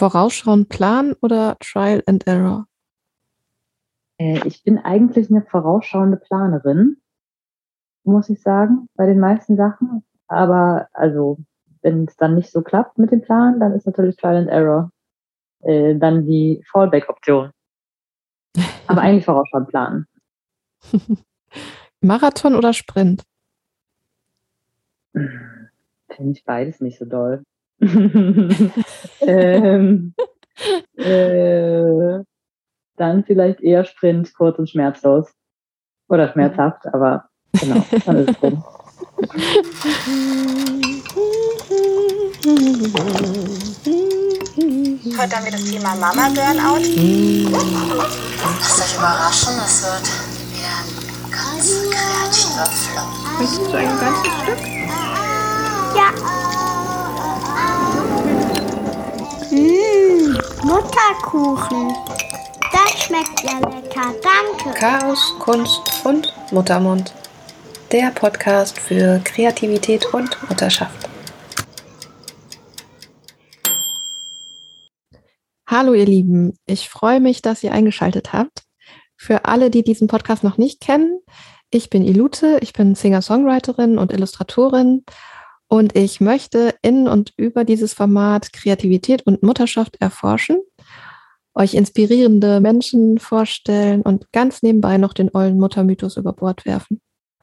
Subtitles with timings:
[0.00, 2.66] Vorausschauen, Plan oder Trial and Error?
[4.16, 6.96] Äh, ich bin eigentlich eine vorausschauende Planerin,
[8.04, 10.02] muss ich sagen, bei den meisten Sachen.
[10.26, 11.36] Aber also,
[11.82, 14.90] wenn es dann nicht so klappt mit dem Plan, dann ist natürlich Trial and Error
[15.64, 17.50] äh, dann die Fallback-Option.
[18.86, 20.06] Aber eigentlich vorausschauend planen.
[22.00, 23.22] Marathon oder Sprint?
[25.12, 27.42] Finde ich beides nicht so doll.
[29.20, 30.14] ähm,
[30.96, 32.22] äh,
[32.96, 35.32] dann vielleicht eher Sprint, kurz und schmerzlos.
[36.08, 38.64] Oder schmerzhaft, aber genau, dann ist es rum.
[45.18, 46.84] Heute haben wir das Thema Mama Burnout.
[48.58, 50.06] Lasst euch überraschen, es wird
[50.52, 53.08] wieder ein ganz kreativer Flow.
[53.38, 54.60] Möchtest du ein ganzes Stück?
[55.94, 56.49] Ja.
[59.50, 61.92] Mmh, Mutterkuchen.
[62.70, 64.78] Das schmeckt ja lecker, danke.
[64.78, 67.12] Chaos, Kunst und Muttermund.
[67.90, 71.08] Der Podcast für Kreativität und Mutterschaft.
[75.66, 78.62] Hallo ihr Lieben, ich freue mich, dass ihr eingeschaltet habt.
[79.16, 81.18] Für alle, die diesen Podcast noch nicht kennen,
[81.72, 85.04] ich bin Ilute, ich bin Singer-Songwriterin und Illustratorin
[85.70, 90.58] und ich möchte in und über dieses Format Kreativität und Mutterschaft erforschen
[91.54, 97.00] euch inspirierende Menschen vorstellen und ganz nebenbei noch den ollen Muttermythos über Bord werfen.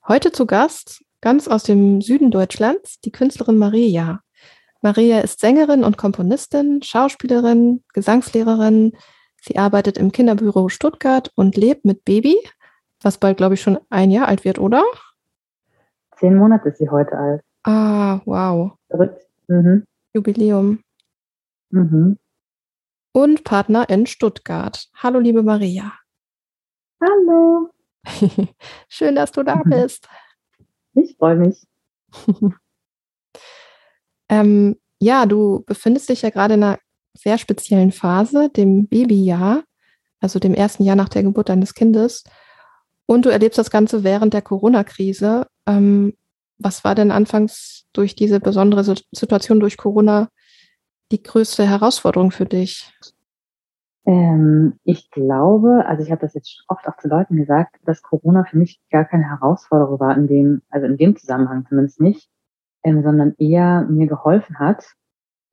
[0.08, 4.22] Heute zu Gast, ganz aus dem Süden Deutschlands, die Künstlerin Maria.
[4.82, 8.94] Maria ist Sängerin und Komponistin, Schauspielerin, Gesangslehrerin.
[9.42, 12.38] Sie arbeitet im Kinderbüro Stuttgart und lebt mit Baby,
[13.02, 14.84] was bald, glaube ich, schon ein Jahr alt wird, oder?
[16.18, 17.42] Zehn Monate ist sie heute alt.
[17.68, 18.72] Ah, wow.
[18.90, 19.28] Verrückt.
[19.48, 19.84] Mhm.
[20.14, 20.82] Jubiläum.
[21.70, 22.18] Mhm
[23.18, 24.90] und Partner in Stuttgart.
[24.94, 25.92] Hallo, liebe Maria.
[27.02, 27.72] Hallo.
[28.90, 30.08] Schön, dass du da bist.
[30.94, 31.66] Ich freue mich.
[34.30, 36.78] ähm, ja, du befindest dich ja gerade in einer
[37.18, 39.64] sehr speziellen Phase, dem Babyjahr,
[40.20, 42.24] also dem ersten Jahr nach der Geburt deines Kindes.
[43.08, 45.48] Und du erlebst das Ganze während der Corona-Krise.
[45.66, 46.14] Ähm,
[46.60, 50.30] was war denn anfangs durch diese besondere Situation durch Corona
[51.12, 52.94] die größte Herausforderung für dich?
[54.06, 58.46] Ähm, ich glaube, also ich habe das jetzt oft auch zu Leuten gesagt, dass Corona
[58.46, 62.30] für mich gar keine Herausforderung war in dem, also in dem Zusammenhang zumindest nicht,
[62.84, 64.86] ähm, sondern eher mir geholfen hat.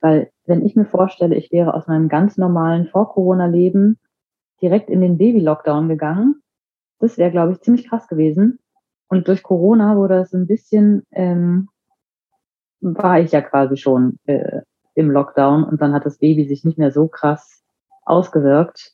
[0.01, 3.99] Weil wenn ich mir vorstelle, ich wäre aus meinem ganz normalen Vor-Corona-Leben
[4.63, 6.43] direkt in den Baby-Lockdown gegangen,
[7.01, 8.61] das wäre, glaube ich, ziemlich krass gewesen.
[9.09, 11.69] Und durch Corona wurde es ein bisschen, ähm,
[12.81, 14.63] war ich ja quasi schon äh,
[14.95, 17.63] im Lockdown und dann hat das Baby sich nicht mehr so krass
[18.03, 18.93] ausgewirkt.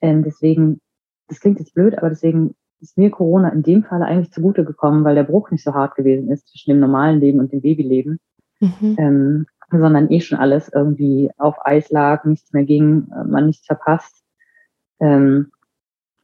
[0.00, 0.80] Ähm, deswegen,
[1.28, 5.04] das klingt jetzt blöd, aber deswegen ist mir Corona in dem Fall eigentlich zugute gekommen,
[5.04, 8.18] weil der Bruch nicht so hart gewesen ist zwischen dem normalen Leben und dem Babyleben,
[8.60, 8.96] mhm.
[8.98, 13.66] ähm, sondern eh schon alles irgendwie auf Eis lag, nichts mehr ging, äh, man nichts
[13.66, 14.22] verpasst.
[15.00, 15.52] Ähm,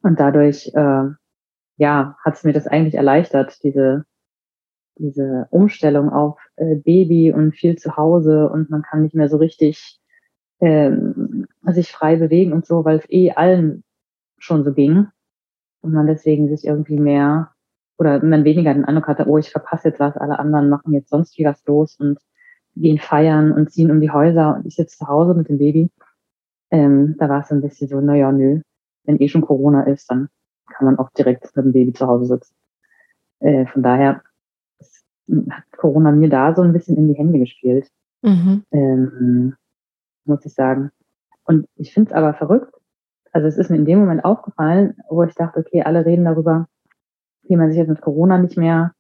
[0.03, 1.05] und dadurch, äh,
[1.79, 4.05] ja, hat es mir das eigentlich erleichtert, diese
[4.99, 9.37] diese Umstellung auf äh, Baby und viel zu Hause und man kann nicht mehr so
[9.37, 10.01] richtig
[10.61, 13.85] ähm, sich frei bewegen und so, weil es eh allen
[14.39, 15.07] schon so ging
[15.81, 17.53] und man deswegen sich irgendwie mehr
[17.99, 21.11] oder man weniger den Eindruck hatte, oh, ich verpasse jetzt was, alle anderen machen jetzt
[21.11, 22.19] sonst wie was los und
[22.77, 25.91] gehen feiern und ziehen um die Häuser und ich sitze zu Hause mit dem Baby.
[26.71, 28.61] Ähm, da war es ein bisschen so, naja, nö,
[29.05, 30.29] wenn eh schon Corona ist, dann
[30.75, 32.55] kann man auch direkt mit dem Baby zu Hause sitzen.
[33.41, 34.23] Äh, von daher
[35.51, 37.91] hat Corona mir da so ein bisschen in die Hände gespielt,
[38.23, 38.65] mhm.
[38.71, 39.57] ähm,
[40.25, 40.91] muss ich sagen.
[41.45, 42.75] Und ich finde es aber verrückt.
[43.33, 46.67] Also es ist mir in dem Moment aufgefallen, wo ich dachte, okay, alle reden darüber,
[47.43, 48.93] wie man sich jetzt mit Corona nicht mehr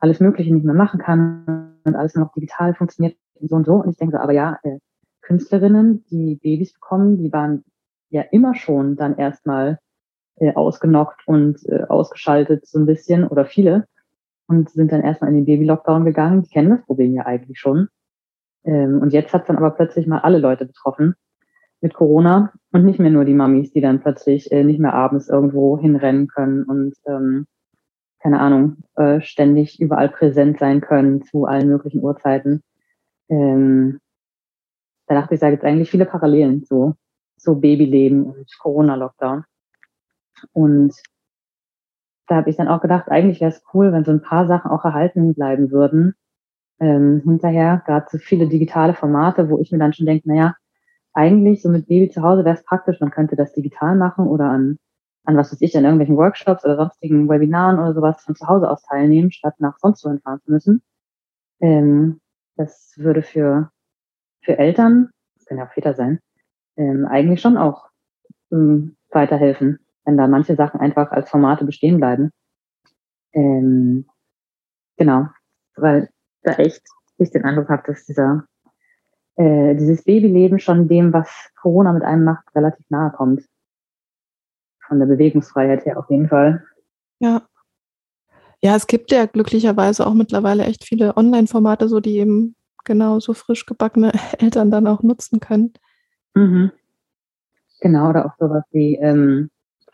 [0.00, 3.66] alles Mögliche nicht mehr machen kann und alles nur noch digital funktioniert und so und
[3.66, 3.74] so.
[3.74, 4.78] Und ich denke so, aber ja, äh,
[5.20, 7.64] Künstlerinnen, die Babys bekommen, die waren
[8.08, 9.78] ja immer schon dann erstmal
[10.40, 13.86] äh, ausgenockt und äh, ausgeschaltet so ein bisschen oder viele
[14.48, 16.42] und sind dann erstmal in den Baby-Lockdown gegangen.
[16.42, 17.88] Die kennen das Problem ja eigentlich schon.
[18.64, 21.14] Ähm, und jetzt hat dann aber plötzlich mal alle Leute betroffen
[21.80, 25.28] mit Corona und nicht mehr nur die Mamis, die dann plötzlich äh, nicht mehr abends
[25.28, 27.46] irgendwo hinrennen können und ähm,
[28.18, 32.62] keine Ahnung, äh, ständig überall präsent sein können zu allen möglichen Uhrzeiten.
[33.28, 33.98] Ähm,
[35.06, 36.94] da dachte ich, da gibt es eigentlich viele Parallelen zu,
[37.38, 39.44] zu Babyleben und Corona-Lockdown.
[40.52, 40.94] Und
[42.26, 44.70] da habe ich dann auch gedacht, eigentlich wäre es cool, wenn so ein paar Sachen
[44.70, 46.14] auch erhalten bleiben würden.
[46.78, 50.54] Ähm, hinterher, gerade so viele digitale Formate, wo ich mir dann schon denke, naja,
[51.12, 54.44] eigentlich so mit Baby zu Hause wäre es praktisch, man könnte das digital machen oder
[54.46, 54.78] an,
[55.24, 58.70] an was weiß ich, an irgendwelchen Workshops oder sonstigen Webinaren oder sowas von zu Hause
[58.70, 60.82] aus teilnehmen, statt nach sonst wohin fahren zu müssen.
[61.60, 62.20] Ähm,
[62.56, 63.70] das würde für,
[64.42, 66.20] für Eltern, das können ja auch Väter sein,
[66.76, 67.88] ähm, eigentlich schon auch
[68.52, 72.32] ähm, weiterhelfen, wenn da manche Sachen einfach als Formate bestehen bleiben.
[73.32, 74.06] Ähm,
[74.96, 75.28] genau,
[75.76, 76.10] weil
[76.42, 76.82] da echt
[77.18, 78.44] ich den Eindruck habe, dass dieser
[79.36, 81.28] äh, dieses Babyleben schon dem, was
[81.60, 83.44] Corona mit einem macht, relativ nahe kommt.
[84.86, 86.64] Von der Bewegungsfreiheit her auf jeden Fall.
[87.20, 87.42] Ja.
[88.62, 93.32] Ja, es gibt ja glücklicherweise auch mittlerweile echt viele Online-Formate, so die eben genau so
[93.32, 95.72] frisch gebackene Eltern dann auch nutzen können.
[96.34, 96.72] Mhm.
[97.80, 99.50] Genau, oder auch sowas wie ähm,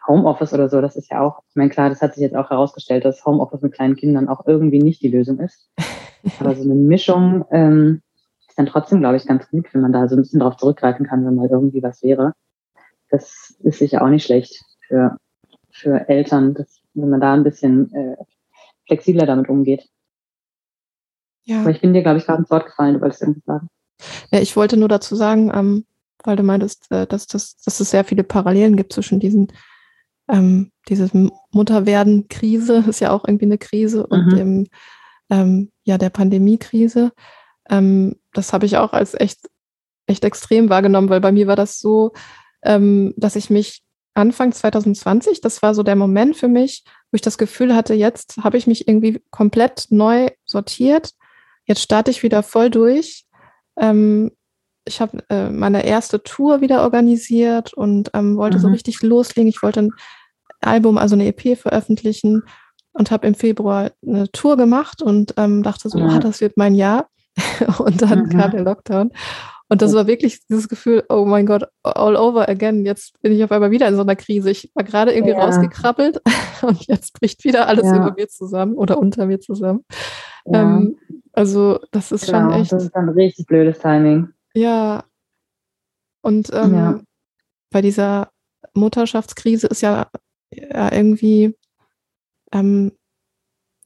[0.06, 2.50] Homeoffice oder so, das ist ja auch, ich meine, klar, das hat sich jetzt auch
[2.50, 5.70] herausgestellt, dass Homeoffice mit kleinen Kindern auch irgendwie nicht die Lösung ist.
[6.40, 8.02] Aber so eine Mischung ähm,
[8.48, 11.06] ist dann trotzdem, glaube ich, ganz gut, wenn man da so ein bisschen drauf zurückgreifen
[11.06, 12.32] kann, wenn mal irgendwie was wäre.
[13.10, 15.16] Das ist sicher auch nicht schlecht für,
[15.70, 18.16] für Eltern, dass, wenn man da ein bisschen äh,
[18.86, 19.88] flexibler damit umgeht.
[21.44, 21.60] Ja.
[21.60, 23.68] Aber ich bin dir, glaube ich, gerade ins Wort gefallen, du wolltest irgendwas sagen.
[24.32, 25.86] Ja, ich wollte nur dazu sagen, ähm,
[26.24, 29.52] weil du meintest, äh, dass, dass, dass es sehr viele Parallelen gibt zwischen diesen
[30.28, 31.10] ähm, dieses
[31.52, 34.36] Mutterwerden-Krise ist ja auch irgendwie eine Krise und Mhm.
[34.36, 34.66] dem,
[35.30, 37.12] ähm, ja, der Pandemie-Krise.
[37.68, 39.40] Ähm, das habe ich auch als echt,
[40.06, 42.12] echt extrem wahrgenommen, weil bei mir war das so,
[42.62, 43.82] ähm, dass ich mich
[44.14, 48.38] Anfang 2020, das war so der Moment für mich, wo ich das Gefühl hatte, jetzt
[48.38, 51.12] habe ich mich irgendwie komplett neu sortiert.
[51.66, 53.26] Jetzt starte ich wieder voll durch.
[53.78, 54.30] Ähm,
[54.86, 58.74] ich habe äh, meine erste Tour wieder organisiert und ähm, wollte so Mhm.
[58.74, 59.48] richtig loslegen.
[59.48, 59.90] Ich wollte ein
[60.60, 62.42] Album, also eine EP veröffentlichen
[62.92, 66.06] und habe im Februar eine Tour gemacht und ähm, dachte so, Ja.
[66.06, 67.08] ah, das wird mein Jahr.
[67.78, 68.28] und dann Mhm.
[68.30, 69.10] kam der Lockdown.
[69.68, 72.86] Und das war wirklich dieses Gefühl, oh mein Gott, all over again.
[72.86, 74.48] Jetzt bin ich auf einmal wieder in so einer Krise.
[74.50, 75.44] Ich war gerade irgendwie Ja.
[75.44, 76.20] rausgekrabbelt
[76.62, 77.96] und jetzt bricht wieder alles Ja.
[77.96, 79.84] über mir zusammen oder unter mir zusammen.
[80.46, 80.96] Ja, Ähm,
[81.32, 82.70] also das ist genau, schon echt.
[82.72, 84.28] das ist dann richtig blödes Timing.
[84.56, 85.04] Ja.
[86.22, 87.00] Und ähm, Ja.
[87.70, 88.30] bei dieser
[88.74, 90.08] Mutterschaftskrise ist ja,
[90.52, 91.54] ja irgendwie,
[92.52, 92.92] ähm,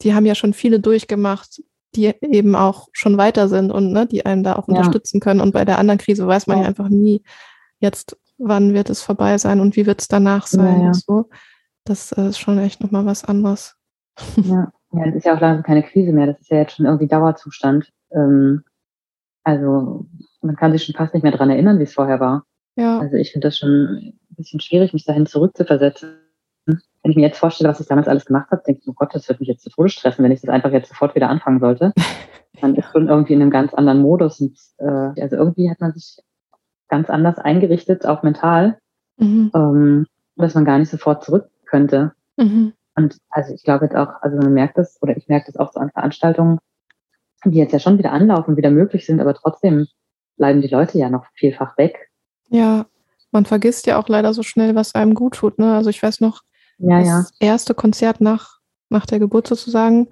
[0.02, 1.62] die haben ja schon viele durchgemacht,
[1.94, 4.74] die eben auch schon weiter sind und ne, die einen da auch Ja.
[4.76, 5.40] unterstützen können.
[5.40, 7.22] Und bei der anderen Krise weiß man ja einfach nie,
[7.80, 11.28] jetzt, wann wird es vorbei sein und wie wird es danach sein und so.
[11.84, 13.76] Das äh, ist schon echt nochmal was anderes.
[14.36, 14.72] Ja.
[14.92, 16.26] ja, das ist ja auch langsam keine Krise mehr.
[16.26, 17.92] Das ist ja jetzt schon irgendwie Dauerzustand.
[18.12, 18.62] Ähm,
[19.44, 20.06] also
[20.42, 22.44] man kann sich schon fast nicht mehr dran erinnern, wie es vorher war.
[22.76, 26.16] Ja, Also ich finde das schon ein bisschen schwierig, mich dahin zurückzuversetzen.
[26.66, 29.14] Wenn ich mir jetzt vorstelle, was ich damals alles gemacht habe, denke ich, oh Gott,
[29.14, 31.60] das wird mich jetzt zu Tode stressen, wenn ich das einfach jetzt sofort wieder anfangen
[31.60, 31.92] sollte.
[32.60, 34.40] Man ist schon irgendwie in einem ganz anderen Modus.
[34.40, 36.18] Und, äh, also irgendwie hat man sich
[36.88, 38.78] ganz anders eingerichtet, auch mental,
[39.16, 39.50] mhm.
[39.54, 40.06] ähm,
[40.36, 42.12] dass man gar nicht sofort zurück könnte.
[42.36, 42.74] Mhm.
[42.96, 45.72] Und also ich glaube jetzt auch, also man merkt das, oder ich merke das auch
[45.72, 46.58] so an Veranstaltungen,
[47.46, 49.86] die jetzt ja schon wieder anlaufen, wieder möglich sind, aber trotzdem
[50.40, 52.10] bleiben die Leute ja noch vielfach weg.
[52.48, 52.86] ja.
[53.32, 55.60] Man vergisst ja auch leider so schnell, was einem gut tut.
[55.60, 55.72] Ne?
[55.76, 56.40] Also ich weiß noch,
[56.78, 57.24] Ja, das ja.
[57.38, 58.58] erste Konzert nach,
[58.88, 60.08] nach der Geburt sozusagen.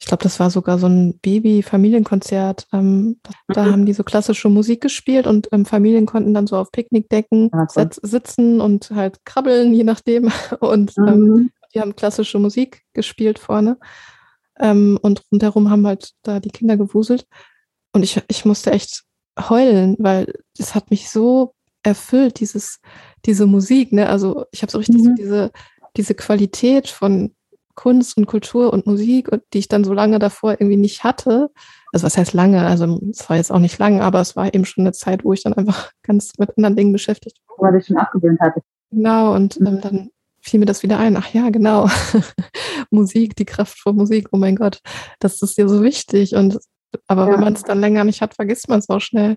[0.00, 2.66] Ich glaube, das war sogar so ein Baby-Familienkonzert.
[2.72, 3.70] Ähm, da Mhm.
[3.72, 7.66] haben die so klassische Musik gespielt und ähm, Familien konnten dann so auf Picknickdecken Ah,
[7.68, 10.24] setz- sitzen und halt krabbeln, je nachdem.
[10.60, 11.50] Und ähm, Mhm.
[11.74, 13.78] die haben klassische Musik gespielt vorne.
[14.58, 17.26] Ähm, und rundherum haben halt da die Kinder gewuselt.
[17.92, 19.04] Und ich, ich musste echt
[19.38, 22.80] heulen, weil es hat mich so erfüllt, dieses,
[23.26, 23.92] diese Musik.
[23.92, 24.08] Ne?
[24.08, 25.16] Also ich habe so richtig so Mhm.
[25.16, 25.50] diese,
[25.96, 27.34] diese Qualität von
[27.74, 31.50] Kunst und Kultur und Musik, und die ich dann so lange davor irgendwie nicht hatte.
[31.92, 32.64] Also was heißt lange?
[32.66, 35.32] Also es war jetzt auch nicht lang, aber es war eben schon eine Zeit, wo
[35.34, 37.70] ich dann einfach ganz mit anderen Dingen beschäftigt war.
[37.70, 38.62] Man sich schon abgewöhnt hatte.
[38.90, 39.66] Genau, und Mhm.
[39.66, 41.16] ähm, dann fiel mir das wieder ein.
[41.16, 41.88] Ach ja, genau.
[42.90, 44.28] Musik, die Kraft von Musik.
[44.32, 44.80] Oh mein Gott,
[45.18, 46.34] das ist dir so wichtig.
[46.34, 46.58] Und
[47.06, 47.32] aber Ja.
[47.34, 49.36] wenn man es dann länger nicht hat, vergisst man es auch schnell.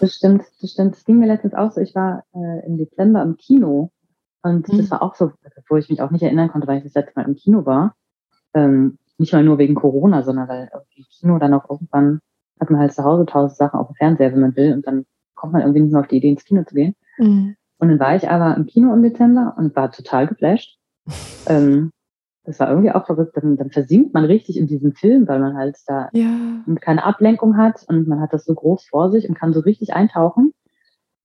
[0.00, 0.94] Das stimmt, das stimmt.
[0.96, 1.80] Das ging mir letztens auch so.
[1.80, 3.90] Ich war äh, im Dezember im Kino
[4.42, 4.78] und Mhm.
[4.78, 5.32] das war auch so,
[5.68, 7.94] wo ich mich auch nicht erinnern konnte, weil ich das letzte Mal im Kino war.
[8.54, 12.20] Ähm, nicht mal nur wegen Corona, sondern weil irgendwie Kino dann auch irgendwann
[12.60, 15.06] hat man halt zu Hause tausend Sachen auf dem Fernseher, wenn man will, und dann
[15.34, 16.94] kommt man irgendwie nicht mehr auf die Idee, ins Kino zu gehen.
[17.18, 17.56] Mhm.
[17.78, 20.78] Und dann war ich aber im Kino im Dezember und war total geflasht.
[21.46, 21.90] ähm,
[22.44, 23.36] das war irgendwie auch verrückt.
[23.36, 26.28] Dann, dann versinkt man richtig in diesem Film, weil man halt da Ja.
[26.80, 29.94] keine Ablenkung hat und man hat das so groß vor sich und kann so richtig
[29.94, 30.52] eintauchen.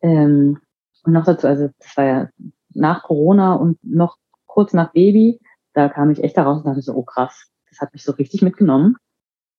[0.01, 0.59] Ähm,
[1.03, 2.29] und noch dazu, also das war ja
[2.73, 5.39] nach Corona und noch kurz nach Baby,
[5.73, 8.41] da kam ich echt daraus und dachte so, oh krass, das hat mich so richtig
[8.41, 8.95] mitgenommen.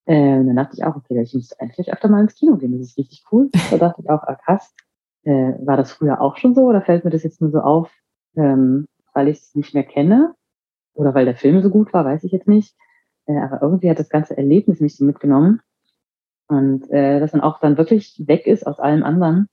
[0.07, 2.88] Ähm, dann dachte ich auch, okay, ich müsste endlich öfter mal ins Kino gehen, das
[2.88, 3.50] ist richtig cool.
[3.71, 4.73] Da dachte ich auch, ah, krass,
[5.23, 7.93] Äh, war das früher auch schon so oder fällt mir das jetzt nur so auf,
[8.37, 10.35] ähm, weil ich es nicht mehr kenne
[10.94, 12.75] oder weil der Film so gut war, weiß ich jetzt nicht.
[13.26, 15.61] Äh, aber irgendwie hat das ganze Erlebnis mich so mitgenommen
[16.49, 19.49] und äh, das dann auch dann wirklich weg ist aus allem anderen.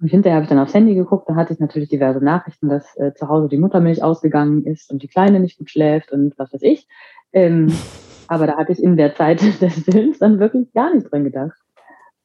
[0.00, 2.96] Und hinterher habe ich dann aufs Handy geguckt, da hatte ich natürlich diverse Nachrichten, dass
[2.96, 6.52] äh, zu Hause die Muttermilch ausgegangen ist und die Kleine nicht gut schläft und was
[6.52, 6.88] weiß ich.
[7.32, 7.70] Ähm,
[8.28, 11.58] aber da hatte ich in der Zeit des Films dann wirklich gar nicht dran gedacht.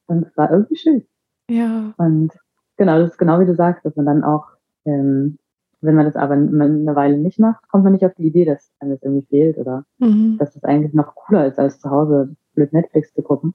[0.07, 1.05] Und es war irgendwie schön.
[1.49, 1.93] Ja.
[1.97, 2.31] Und
[2.77, 4.45] genau, das ist genau wie du sagst, dass man dann auch,
[4.85, 5.37] ähm,
[5.81, 8.71] wenn man das aber eine Weile nicht macht, kommt man nicht auf die Idee, dass
[8.79, 10.37] einem das irgendwie fehlt oder Mhm.
[10.37, 13.53] dass es eigentlich noch cooler ist, als zu Hause blöd Netflix zu gucken.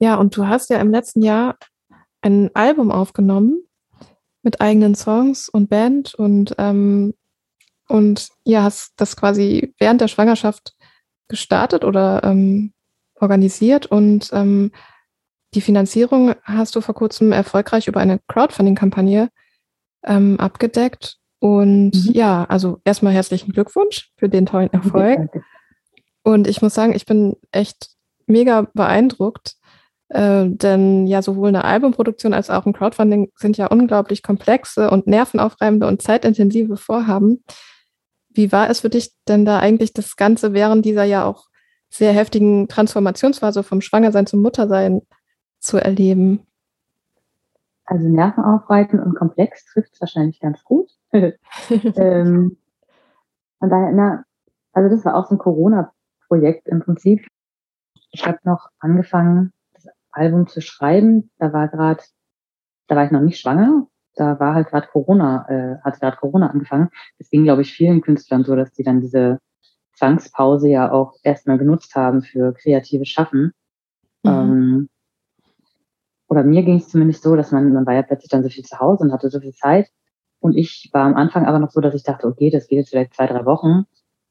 [0.00, 1.56] Ja, und du hast ja im letzten Jahr
[2.20, 3.62] ein Album aufgenommen
[4.42, 7.14] mit eigenen Songs und Band und, ähm,
[7.88, 10.76] und ja, hast das quasi während der Schwangerschaft
[11.28, 12.72] gestartet oder ähm,
[13.20, 14.70] organisiert und ähm,
[15.54, 19.30] die Finanzierung hast du vor kurzem erfolgreich über eine Crowdfunding-Kampagne
[20.04, 21.16] ähm, abgedeckt.
[21.40, 22.12] Und Mhm.
[22.12, 25.16] ja, also erstmal herzlichen Glückwunsch für den tollen Erfolg.
[25.16, 25.42] Danke.
[26.24, 27.90] Und ich muss sagen, ich bin echt
[28.26, 29.54] mega beeindruckt,
[30.08, 35.06] äh, denn ja, sowohl eine Albumproduktion als auch ein Crowdfunding sind ja unglaublich komplexe und
[35.06, 37.44] nervenaufreibende und zeitintensive Vorhaben.
[38.30, 41.46] Wie war es für dich denn da eigentlich das Ganze während dieser ja auch
[41.90, 45.02] sehr heftigen Transformationsphase vom Schwangersein zum Muttersein
[45.60, 46.40] zu erleben?
[47.88, 50.90] Also nervenaufreibend und komplex trifft es wahrscheinlich ganz gut.
[51.12, 52.58] ähm,
[53.58, 54.24] von daher, na,
[54.74, 57.26] also das war auch so ein Corona-Projekt im Prinzip.
[58.10, 61.30] Ich habe noch angefangen, das Album zu schreiben.
[61.38, 62.02] Da war gerade,
[62.88, 63.86] da war ich noch nicht schwanger.
[64.16, 66.90] Da war halt gerade Corona, äh, hat gerade Corona angefangen.
[67.16, 69.38] Es ging, glaube ich, vielen Künstlern so, dass die dann diese
[69.94, 73.52] Zwangspause ja auch erstmal genutzt haben für kreatives Schaffen.
[74.24, 74.30] Mhm.
[74.30, 74.88] Ähm,
[76.28, 78.64] oder mir ging es zumindest so, dass man, man war ja plötzlich dann so viel
[78.64, 79.88] zu Hause und hatte so viel Zeit.
[80.40, 82.90] Und ich war am Anfang aber noch so, dass ich dachte, okay, das geht jetzt
[82.90, 83.84] vielleicht zwei, drei Wochen.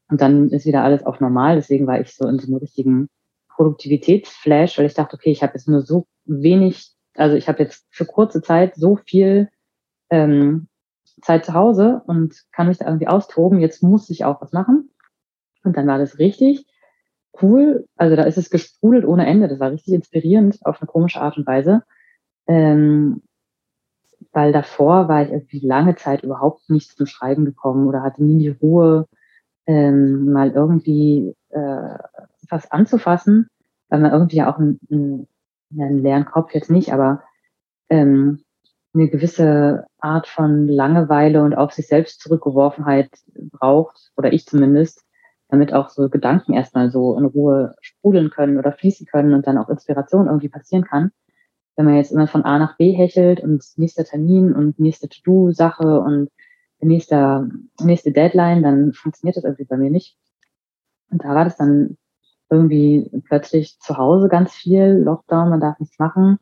[0.08, 1.56] Und dann ist wieder alles auf normal.
[1.56, 3.08] Deswegen war ich so in so einem richtigen
[3.48, 7.86] Produktivitätsflash, weil ich dachte, okay, ich habe jetzt nur so wenig, also ich habe jetzt
[7.90, 9.48] für kurze Zeit so viel
[10.08, 10.68] ähm,
[11.20, 13.58] Zeit zu Hause und kann mich da irgendwie austoben.
[13.58, 14.90] Jetzt muss ich auch was machen.
[15.64, 16.64] Und dann war das richtig
[17.42, 17.86] cool.
[17.96, 19.48] Also da ist es gesprudelt ohne Ende.
[19.48, 21.82] Das war richtig inspirierend auf eine komische Art und Weise.
[22.46, 23.22] Ähm,
[24.32, 28.38] weil davor war ich irgendwie lange Zeit überhaupt nicht zum Schreiben gekommen oder hatte nie
[28.38, 29.06] die Ruhe,
[29.66, 31.98] ähm, mal irgendwie äh,
[32.48, 33.48] was anzufassen,
[33.88, 35.28] weil man irgendwie ja auch einen,
[35.70, 37.22] einen, leeren Kopf jetzt nicht, aber
[37.90, 38.42] ähm,
[38.94, 45.04] eine gewisse Art von Langeweile und auf sich selbst Zurückgeworfenheit braucht, oder ich zumindest,
[45.48, 49.58] damit auch so Gedanken erstmal so in Ruhe sprudeln können oder fließen können und dann
[49.58, 51.10] auch Inspiration irgendwie passieren kann.
[51.76, 56.00] Wenn man jetzt immer von A nach B hechelt und nächster Termin und nächste To-Do-Sache
[56.00, 56.28] und
[56.80, 57.48] nächster,
[57.80, 60.16] nächste Deadline, dann funktioniert das irgendwie bei mir nicht.
[61.10, 61.96] Und da war das dann
[62.50, 66.38] irgendwie plötzlich zu Hause ganz viel, Lockdown, man darf nichts machen.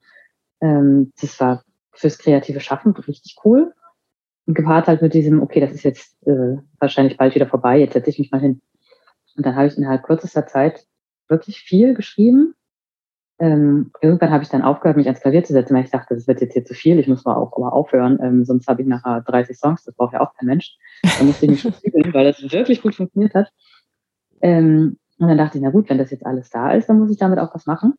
[0.60, 3.72] Ähm, das war fürs kreative Schaffen richtig cool.
[4.46, 7.94] Und gepaart halt mit diesem, okay, das ist jetzt äh, wahrscheinlich bald wieder vorbei, jetzt
[7.94, 8.60] setze ich mich mal hin.
[9.36, 10.86] Und dann habe ich innerhalb kürzester Zeit
[11.28, 12.54] wirklich viel geschrieben.
[13.38, 16.26] Ähm, irgendwann habe ich dann aufgehört, mich ans Klavier zu setzen, weil ich dachte, das
[16.26, 18.88] wird jetzt hier zu viel, ich muss mal auch mal aufhören, ähm, sonst habe ich
[18.88, 20.78] nachher 30 Songs, das braucht ja auch kein Mensch.
[21.02, 23.52] Da musste ich mich schon zügeln, weil das wirklich gut funktioniert hat.
[24.40, 27.10] Ähm, und dann dachte ich, na gut, wenn das jetzt alles da ist, dann muss
[27.10, 27.94] ich damit auch was machen.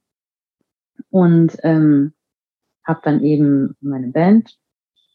[1.10, 2.13] Und ähm,
[2.84, 4.58] habe dann eben meine Band,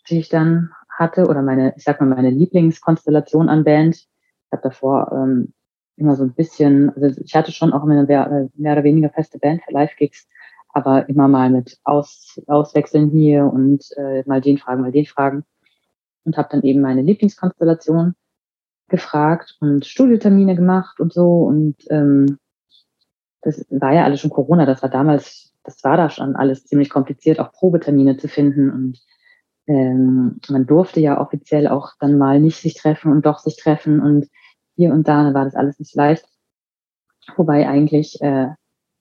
[0.09, 3.97] die ich dann hatte, oder meine, ich sag mal, meine Lieblingskonstellation an Band.
[3.97, 4.09] Ich
[4.53, 5.53] habe davor ähm,
[5.97, 9.39] immer so ein bisschen, also ich hatte schon auch eine mehr, mehr oder weniger feste
[9.39, 10.27] Band für Live-Gigs,
[10.73, 15.45] aber immer mal mit Aus, Auswechseln hier und äh, mal den fragen, mal den fragen.
[16.25, 18.15] Und habe dann eben meine Lieblingskonstellation
[18.89, 21.43] gefragt und Studiotermine gemacht und so.
[21.43, 22.39] Und ähm,
[23.43, 26.91] das war ja alles schon Corona, das war damals, das war da schon alles ziemlich
[26.91, 28.71] kompliziert, auch Probetermine zu finden.
[28.71, 29.01] Und
[29.67, 34.01] ähm, man durfte ja offiziell auch dann mal nicht sich treffen und doch sich treffen
[34.01, 34.29] und
[34.77, 36.27] hier und da war das alles nicht leicht.
[37.37, 38.49] Wobei eigentlich, äh,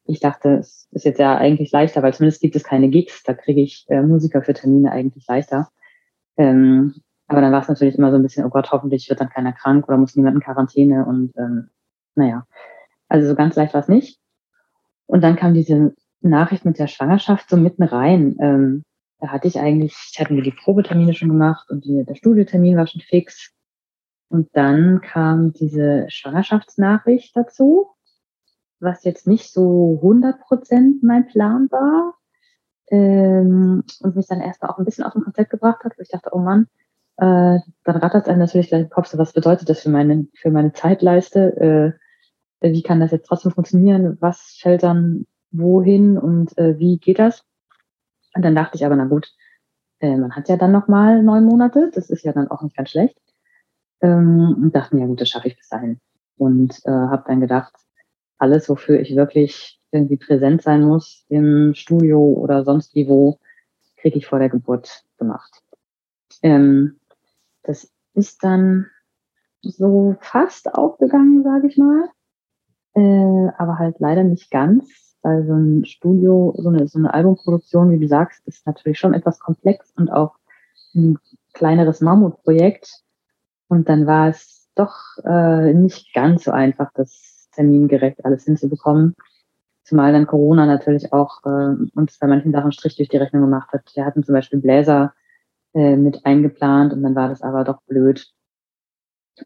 [0.05, 3.33] ich dachte, es ist jetzt ja eigentlich leichter, weil zumindest gibt es keine Gigs, da
[3.33, 5.69] kriege ich äh, Musiker für Termine eigentlich leichter.
[6.37, 6.95] Ähm,
[7.27, 9.53] aber dann war es natürlich immer so ein bisschen, oh Gott, hoffentlich wird dann keiner
[9.53, 11.69] krank oder muss niemand in Quarantäne und ähm,
[12.15, 12.45] naja,
[13.07, 14.19] also so ganz leicht war es nicht.
[15.05, 18.37] Und dann kam diese Nachricht mit der Schwangerschaft so mitten rein.
[18.39, 18.83] Ähm,
[19.19, 22.77] da hatte ich eigentlich, ich hatte mir die Probetermine schon gemacht und die, der Studiotermin
[22.77, 23.51] war schon fix.
[24.31, 27.87] Und dann kam diese Schwangerschaftsnachricht dazu,
[28.79, 32.15] was jetzt nicht so 100 Prozent mein Plan war.
[32.91, 36.09] ähm, und mich dann erstmal auch ein bisschen aus dem Konzept gebracht hat, wo ich
[36.09, 36.67] dachte, oh Mann,
[37.17, 40.27] äh, dann rattert es einem natürlich gleich im Kopf, so was bedeutet das für meine,
[40.35, 41.97] für meine Zeitleiste?
[42.61, 44.17] Äh, wie kann das jetzt trotzdem funktionieren?
[44.21, 47.45] Was fällt dann wohin und äh, wie geht das?
[48.35, 49.31] Und dann dachte ich aber, na gut,
[49.99, 52.89] äh, man hat ja dann nochmal neun Monate, das ist ja dann auch nicht ganz
[52.91, 53.20] schlecht.
[54.01, 55.99] Ähm, und dachte mir, ja gut, das schaffe ich bis dahin.
[56.37, 57.73] Und äh, habe dann gedacht,
[58.37, 63.39] alles, wofür ich wirklich irgendwie präsent sein muss im Studio oder sonst wie wo,
[63.97, 65.61] kriege ich vor der Geburt gemacht.
[66.41, 66.99] Ähm,
[67.63, 68.87] das ist dann
[69.61, 72.09] so fast aufgegangen, sage ich mal,
[72.95, 77.91] äh, aber halt leider nicht ganz, weil so ein Studio, so eine, so eine Albumproduktion,
[77.91, 80.35] wie du sagst, ist natürlich schon etwas komplex und auch
[80.95, 81.19] ein
[81.53, 83.03] kleineres Mammutprojekt.
[83.71, 89.15] Und dann war es doch äh, nicht ganz so einfach, das termingerecht alles hinzubekommen.
[89.85, 93.71] Zumal dann Corona natürlich auch äh, uns bei manchen Sachen Strich durch die Rechnung gemacht
[93.71, 93.89] hat.
[93.95, 95.13] Wir hatten zum Beispiel Bläser
[95.73, 98.27] äh, mit eingeplant und dann war das aber doch blöd,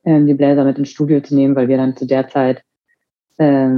[0.02, 2.64] äh, die Bläser mit ins Studio zu nehmen, weil wir dann zu der Zeit,
[3.38, 3.70] äh,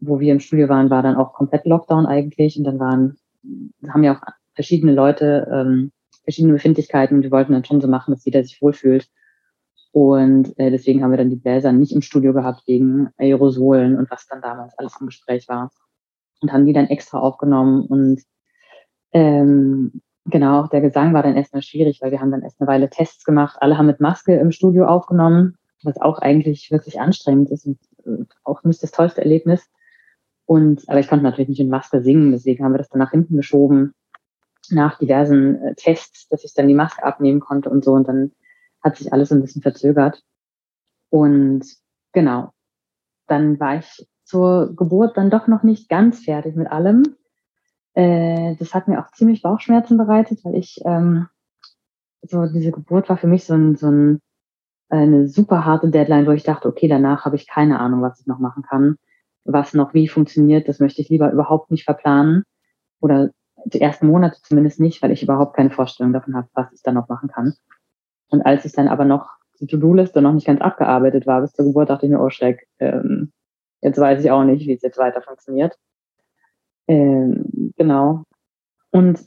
[0.00, 3.16] wo wir im Studio waren, war dann auch komplett Lockdown eigentlich und dann waren,
[3.88, 4.22] haben ja auch
[4.54, 5.92] verschiedene Leute ähm,
[6.24, 9.08] verschiedene Befindlichkeiten und wir wollten dann schon so machen, dass jeder sich wohlfühlt.
[9.94, 14.10] Und äh, deswegen haben wir dann die Bläser nicht im Studio gehabt wegen Aerosolen und
[14.10, 15.70] was dann damals alles im Gespräch war.
[16.40, 18.20] Und haben die dann extra aufgenommen und
[19.12, 22.66] ähm, Genau, auch der Gesang war dann erstmal schwierig, weil wir haben dann erst eine
[22.66, 23.58] Weile Tests gemacht.
[23.60, 28.24] Alle haben mit Maske im Studio aufgenommen, was auch eigentlich wirklich anstrengend ist und äh,
[28.42, 29.68] auch nicht das tollste Erlebnis.
[30.46, 33.10] Und, aber ich konnte natürlich nicht in Maske singen, deswegen haben wir das dann nach
[33.10, 33.92] hinten geschoben,
[34.70, 37.92] nach diversen äh, Tests, dass ich dann die Maske abnehmen konnte und so.
[37.92, 38.32] Und dann
[38.84, 40.22] hat sich alles ein bisschen verzögert.
[41.10, 41.64] Und
[42.12, 42.52] genau,
[43.26, 47.16] dann war ich zur Geburt dann doch noch nicht ganz fertig mit allem.
[47.94, 51.28] Äh, das hat mir auch ziemlich Bauchschmerzen bereitet, weil ich ähm,
[52.22, 54.20] so diese Geburt war für mich so, ein, so ein,
[54.88, 58.26] eine super harte Deadline, wo ich dachte, okay, danach habe ich keine Ahnung, was ich
[58.26, 58.96] noch machen kann,
[59.44, 60.68] was noch wie funktioniert.
[60.68, 62.44] Das möchte ich lieber überhaupt nicht verplanen
[63.00, 63.30] oder
[63.66, 66.94] die ersten Monate zumindest nicht, weil ich überhaupt keine Vorstellung davon habe, was ich dann
[66.94, 67.54] noch machen kann.
[68.34, 69.28] Und als ich dann aber noch
[69.60, 72.66] die To-Do-Liste noch nicht ganz abgearbeitet war bis zur Geburt, dachte ich mir, oh Schreck,
[72.80, 73.32] ähm,
[73.80, 75.78] jetzt weiß ich auch nicht, wie es jetzt weiter funktioniert.
[76.88, 78.24] Ähm, genau.
[78.90, 79.24] Und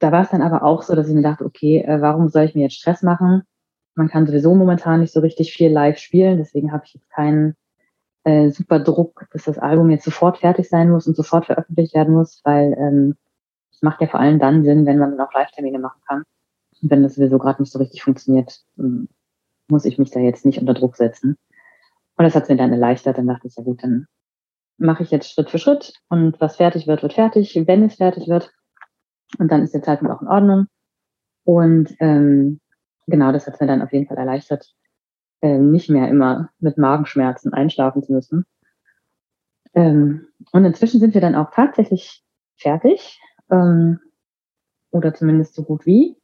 [0.00, 2.44] da war es dann aber auch so, dass ich mir dachte, okay, äh, warum soll
[2.44, 3.42] ich mir jetzt Stress machen?
[3.94, 7.56] Man kann sowieso momentan nicht so richtig viel live spielen, deswegen habe ich jetzt keinen
[8.24, 12.12] äh, super Druck, dass das Album jetzt sofort fertig sein muss und sofort veröffentlicht werden
[12.12, 13.16] muss, weil ähm,
[13.70, 16.24] es macht ja vor allem dann Sinn, wenn man auch Live-Termine machen kann.
[16.82, 19.08] Wenn das sowieso gerade nicht so richtig funktioniert, ähm,
[19.68, 21.36] muss ich mich da jetzt nicht unter Druck setzen.
[22.16, 24.06] Und das hat mir dann erleichtert, dann dachte ich, ja gut, dann
[24.78, 28.28] mache ich jetzt Schritt für Schritt und was fertig wird, wird fertig, wenn es fertig
[28.28, 28.52] wird.
[29.38, 30.66] Und dann ist der Zeitpunkt auch in Ordnung.
[31.44, 32.60] Und ähm,
[33.06, 34.74] genau, das hat mir dann auf jeden Fall erleichtert,
[35.40, 38.44] ähm, nicht mehr immer mit Magenschmerzen einschlafen zu müssen.
[39.74, 42.22] Ähm, und inzwischen sind wir dann auch tatsächlich
[42.56, 44.00] fertig ähm,
[44.90, 46.16] oder zumindest so gut wie.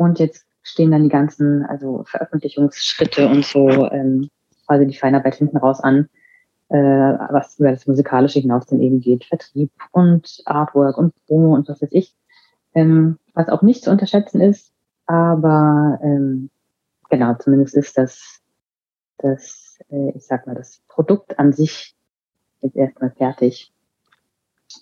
[0.00, 4.30] Und jetzt stehen dann die ganzen also Veröffentlichungsschritte und so ähm,
[4.66, 6.08] quasi die Feinarbeit hinten raus an,
[6.70, 11.68] äh, was über das Musikalische hinaus dann eben geht, Vertrieb und Artwork und Promo und
[11.68, 12.14] was weiß ich.
[12.74, 14.72] Ähm, was auch nicht zu unterschätzen ist,
[15.04, 16.48] aber ähm,
[17.10, 18.40] genau, zumindest ist das,
[19.18, 21.94] das äh, ich sag mal, das Produkt an sich
[22.62, 23.70] jetzt erstmal fertig.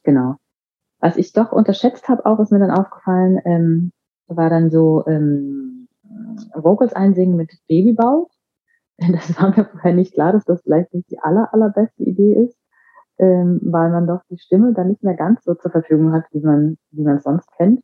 [0.04, 0.36] Genau.
[1.00, 3.92] Was ich doch unterschätzt habe, auch ist mir dann aufgefallen, ähm,
[4.28, 5.88] war dann so ähm,
[6.54, 8.28] Vocals einsingen mit Babybauch.
[9.12, 12.58] Das war mir vorher nicht klar, dass das vielleicht nicht die aller, allerbeste Idee ist,
[13.18, 16.40] ähm, weil man doch die Stimme dann nicht mehr ganz so zur Verfügung hat, wie
[16.40, 17.80] man, wie man es sonst kennt.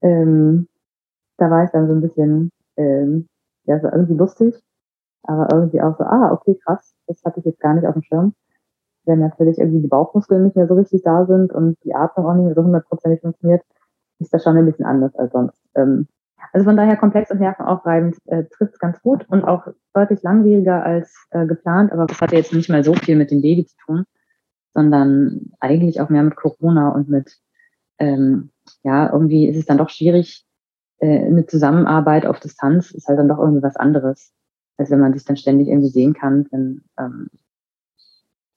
[0.00, 0.66] Ähm,
[1.36, 3.28] da war ich dann so ein bisschen, ähm,
[3.66, 4.60] ja, so irgendwie lustig,
[5.22, 8.02] aber irgendwie auch so, ah, okay, krass, das hatte ich jetzt gar nicht auf dem
[8.02, 8.34] Schirm.
[9.04, 12.34] Wenn natürlich irgendwie die Bauchmuskeln nicht mehr so richtig da sind und die Atmung auch
[12.34, 13.62] nicht mehr so hundertprozentig funktioniert,
[14.22, 15.60] ist das schon ein bisschen anders als sonst.
[15.74, 16.08] Ähm,
[16.52, 20.84] also von daher komplex und nervenaufreibend äh, trifft es ganz gut und auch deutlich langwieriger
[20.84, 23.76] als äh, geplant, aber das hatte jetzt nicht mal so viel mit dem Baby zu
[23.86, 24.04] tun,
[24.74, 27.38] sondern eigentlich auch mehr mit Corona und mit,
[27.98, 28.50] ähm,
[28.82, 30.46] ja, irgendwie ist es dann doch schwierig,
[30.98, 34.32] äh, eine Zusammenarbeit auf Distanz ist halt dann doch irgendwie was anderes,
[34.78, 36.46] als wenn man sich dann ständig irgendwie sehen kann.
[36.50, 37.28] Wenn, ähm,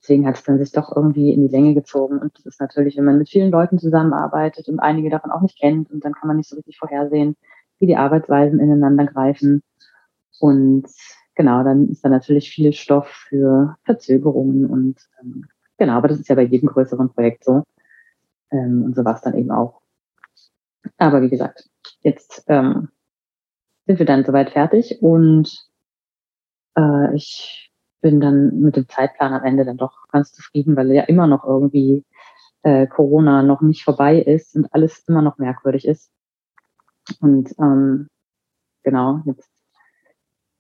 [0.06, 2.20] deswegen hat es dann sich doch irgendwie in die Länge gezogen.
[2.20, 5.60] Und das ist natürlich, wenn man mit vielen Leuten zusammenarbeitet und einige davon auch nicht
[5.60, 7.36] kennt und dann kann man nicht so richtig vorhersehen,
[7.80, 9.64] wie die Arbeitsweisen ineinander greifen.
[10.40, 10.86] Und
[11.34, 15.46] genau, dann ist da natürlich viel Stoff für Verzögerungen und ähm,
[15.78, 17.64] genau, aber das ist ja bei jedem größeren Projekt so.
[18.52, 19.82] Ähm, und so war es dann eben auch.
[20.98, 21.68] Aber wie gesagt,
[22.02, 22.90] jetzt ähm,
[23.88, 25.68] sind wir dann soweit fertig und
[26.78, 27.72] äh, ich
[28.06, 31.44] bin dann mit dem Zeitplan am Ende dann doch ganz zufrieden, weil ja immer noch
[31.44, 32.06] irgendwie
[32.62, 36.12] äh, Corona noch nicht vorbei ist und alles immer noch merkwürdig ist.
[37.20, 38.08] Und ähm,
[38.84, 39.50] genau, jetzt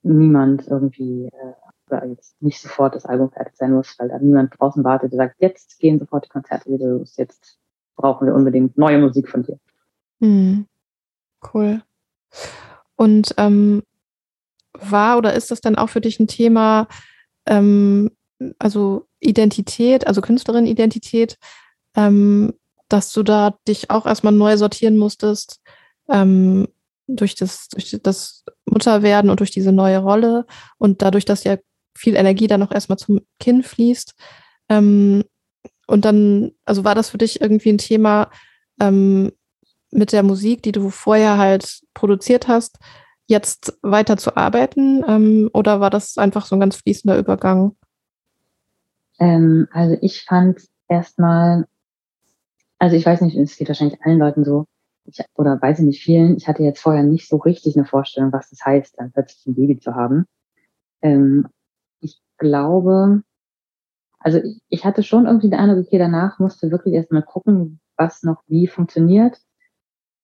[0.01, 1.53] niemand irgendwie äh,
[1.87, 5.17] oder jetzt nicht sofort das Album fertig sein muss, weil da niemand draußen wartet und
[5.19, 7.59] sagt, jetzt gehen sofort die Konzerte wieder los, jetzt
[7.95, 9.59] brauchen wir unbedingt neue Musik von dir.
[10.19, 10.65] Hm.
[11.53, 11.83] Cool.
[12.95, 13.83] Und ähm,
[14.73, 16.87] war oder ist das dann auch für dich ein Thema,
[17.45, 18.11] ähm,
[18.59, 21.37] also Identität, also Künstlerin-Identität,
[21.95, 22.53] ähm,
[22.89, 25.61] dass du da dich auch erstmal neu sortieren musstest
[26.09, 26.67] ähm,
[27.07, 30.45] durch, das, durch das Mutterwerden und durch diese neue Rolle
[30.77, 31.57] und dadurch, dass ja
[31.97, 34.13] viel Energie dann auch erstmal zum Kind fließt.
[34.69, 35.23] Ähm,
[35.87, 38.29] und dann, also war das für dich irgendwie ein Thema
[38.79, 39.31] ähm,
[39.91, 42.77] mit der Musik, die du vorher halt produziert hast,
[43.27, 45.03] jetzt weiter zu arbeiten?
[45.07, 47.75] Ähm, oder war das einfach so ein ganz fließender Übergang?
[49.19, 51.65] Ähm, also ich fand erstmal,
[52.79, 54.65] also ich weiß nicht, es geht wahrscheinlich allen Leuten so,
[55.05, 58.33] ich, oder weiß ich nicht vielen, ich hatte jetzt vorher nicht so richtig eine Vorstellung,
[58.33, 60.25] was das heißt, dann plötzlich ein Baby zu haben.
[61.01, 61.47] Ähm,
[62.01, 63.23] ich glaube,
[64.19, 68.23] also ich, ich hatte schon irgendwie den Eindruck, okay, danach musste wirklich erstmal gucken, was
[68.23, 69.39] noch wie funktioniert.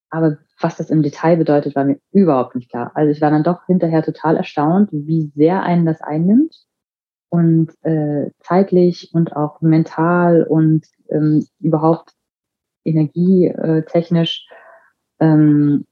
[0.09, 2.91] Aber was das im Detail bedeutet, war mir überhaupt nicht klar.
[2.95, 6.55] Also ich war dann doch hinterher total erstaunt, wie sehr einen das einnimmt
[7.29, 12.11] und äh, zeitlich und auch mental und ähm, überhaupt
[12.83, 14.47] energietechnisch,
[15.19, 15.85] ähm,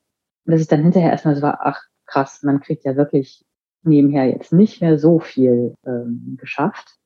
[0.45, 3.45] dass ich dann hinterher erstmal so war, ach krass, man kriegt ja wirklich
[3.83, 6.97] nebenher jetzt nicht mehr so viel ähm, geschafft.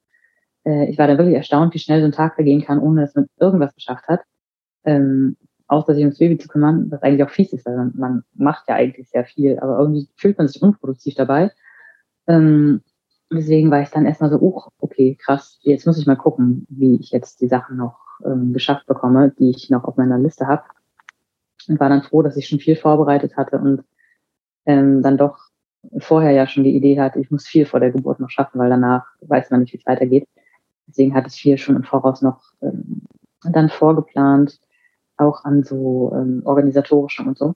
[0.65, 3.15] Äh, ich war dann wirklich erstaunt, wie schnell so ein Tag vergehen kann, ohne dass
[3.15, 4.21] man irgendwas geschafft hat.
[4.85, 8.23] Ähm, außer sich ums Baby zu kümmern, was eigentlich auch fies ist, weil man, man
[8.35, 11.51] macht ja eigentlich sehr viel, aber irgendwie fühlt man sich unproduktiv dabei.
[12.27, 12.81] Ähm,
[13.31, 16.95] deswegen war ich dann erstmal so, oh, okay, krass, jetzt muss ich mal gucken, wie
[16.95, 20.63] ich jetzt die Sachen noch ähm, geschafft bekomme, die ich noch auf meiner Liste habe.
[21.67, 23.83] Und war dann froh, dass ich schon viel vorbereitet hatte und
[24.65, 25.37] ähm, dann doch
[25.99, 28.69] vorher ja schon die Idee hatte, ich muss viel vor der Geburt noch schaffen, weil
[28.69, 30.27] danach weiß man nicht, wie es weitergeht.
[30.87, 33.03] Deswegen hatte ich viel schon im Voraus noch ähm,
[33.43, 34.59] dann vorgeplant
[35.17, 37.53] auch an so ähm, organisatorischen und so.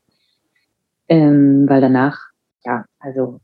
[1.08, 2.32] Ähm, weil danach,
[2.64, 3.40] ja, also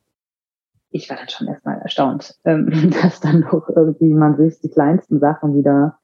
[0.90, 2.70] ich war dann schon erstmal erstaunt, ähm,
[3.02, 5.98] dass dann doch irgendwie man sich die kleinsten Sachen wieder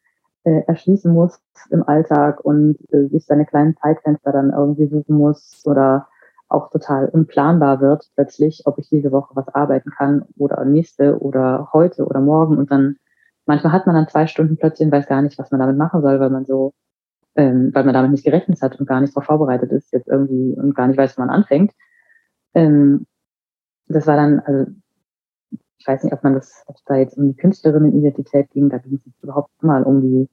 [0.44, 5.62] äh, erschließen muss im Alltag und äh, sich seine kleinen Zeitfenster dann irgendwie suchen muss
[5.66, 6.08] oder
[6.48, 11.70] auch total unplanbar wird plötzlich, ob ich diese Woche was arbeiten kann oder nächste oder
[11.74, 12.98] heute oder morgen und dann
[13.46, 16.02] manchmal hat man dann zwei Stunden plötzlich und weiß gar nicht, was man damit machen
[16.02, 16.74] soll, weil man so
[17.40, 20.56] ähm, weil man damit nicht gerechnet hat und gar nicht darauf vorbereitet ist jetzt irgendwie
[20.60, 21.72] und gar nicht weiß, wo man anfängt.
[22.54, 23.08] Ähm,
[23.88, 24.70] das war dann, also
[25.78, 28.96] ich weiß nicht, ob man das, ob da jetzt um die Künstlerinnen-Identität ging, da ging
[28.96, 30.30] es jetzt überhaupt mal um die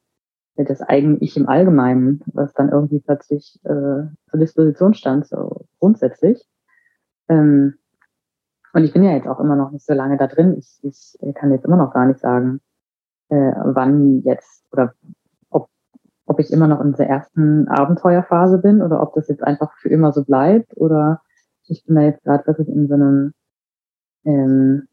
[0.56, 6.42] das eigene Ich im Allgemeinen, was dann irgendwie plötzlich äh, zur Disposition stand, so grundsätzlich.
[7.28, 7.74] Ähm,
[8.72, 10.56] und ich bin ja jetzt auch immer noch nicht so lange da drin.
[10.58, 12.60] Ich, ich kann jetzt immer noch gar nicht sagen,
[13.28, 14.94] äh, wann jetzt oder
[16.26, 19.88] ob ich immer noch in der ersten Abenteuerphase bin oder ob das jetzt einfach für
[19.88, 21.22] immer so bleibt oder
[21.68, 23.32] ich bin da jetzt gerade wirklich in so einem,
[24.24, 24.88] ähm,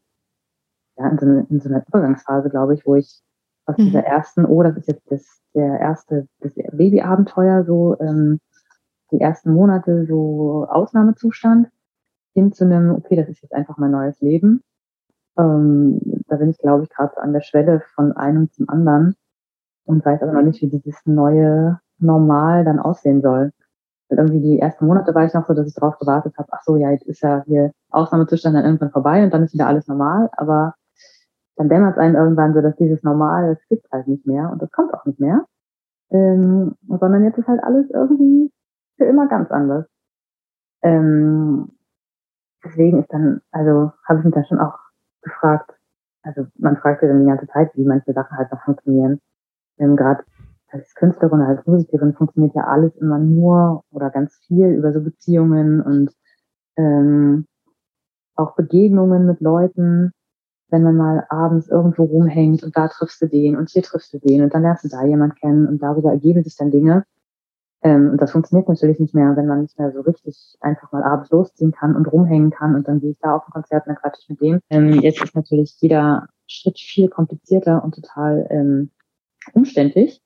[0.96, 3.20] ja, in so, eine, in so einer Übergangsphase, glaube ich, wo ich
[3.66, 3.86] aus mhm.
[3.86, 8.40] dieser ersten, oh, das ist jetzt das, der erste, das Babyabenteuer, so ähm,
[9.10, 11.68] die ersten Monate so Ausnahmezustand,
[12.34, 14.62] hin zu einem, okay, das ist jetzt einfach mein neues Leben.
[15.38, 19.16] Ähm, da bin ich, glaube ich, gerade an der Schwelle von einem zum anderen
[19.86, 23.52] und weiß aber noch nicht, wie dieses neue Normal dann aussehen soll.
[24.08, 26.62] Und irgendwie die ersten Monate war ich noch so, dass ich darauf gewartet habe, ach
[26.62, 29.86] so, ja, jetzt ist ja hier Ausnahmezustand dann irgendwann vorbei und dann ist wieder alles
[29.86, 30.74] normal, aber
[31.56, 34.60] dann dämmert es einem irgendwann so, dass dieses Normal, das gibt halt nicht mehr und
[34.60, 35.44] das kommt auch nicht mehr.
[36.10, 38.52] Ähm, sondern jetzt ist halt alles irgendwie
[38.96, 39.86] für immer ganz anders.
[40.82, 41.70] Ähm,
[42.64, 44.78] deswegen ist dann, also habe ich mich dann schon auch
[45.22, 45.70] gefragt,
[46.22, 49.20] also man fragt sich dann die ganze Zeit, wie manche Sachen halt noch funktionieren
[49.78, 50.24] ähm, gerade
[50.70, 55.80] als Künstlerin, als Musikerin funktioniert ja alles immer nur oder ganz viel über so Beziehungen
[55.80, 56.10] und
[56.76, 57.46] ähm,
[58.34, 60.12] auch Begegnungen mit Leuten,
[60.68, 64.18] wenn man mal abends irgendwo rumhängt und da triffst du den und hier triffst du
[64.18, 67.04] den und dann lernst du da jemand kennen und darüber ergeben sich dann Dinge.
[67.82, 71.04] Ähm, und das funktioniert natürlich nicht mehr, wenn man nicht mehr so richtig einfach mal
[71.04, 73.94] abends losziehen kann und rumhängen kann und dann gehe ich da auf ein Konzert und
[73.94, 74.60] dann quatsch ich mit dem.
[74.70, 78.90] Ähm, jetzt ist natürlich jeder Schritt viel komplizierter und total ähm,
[79.52, 80.20] umständlich.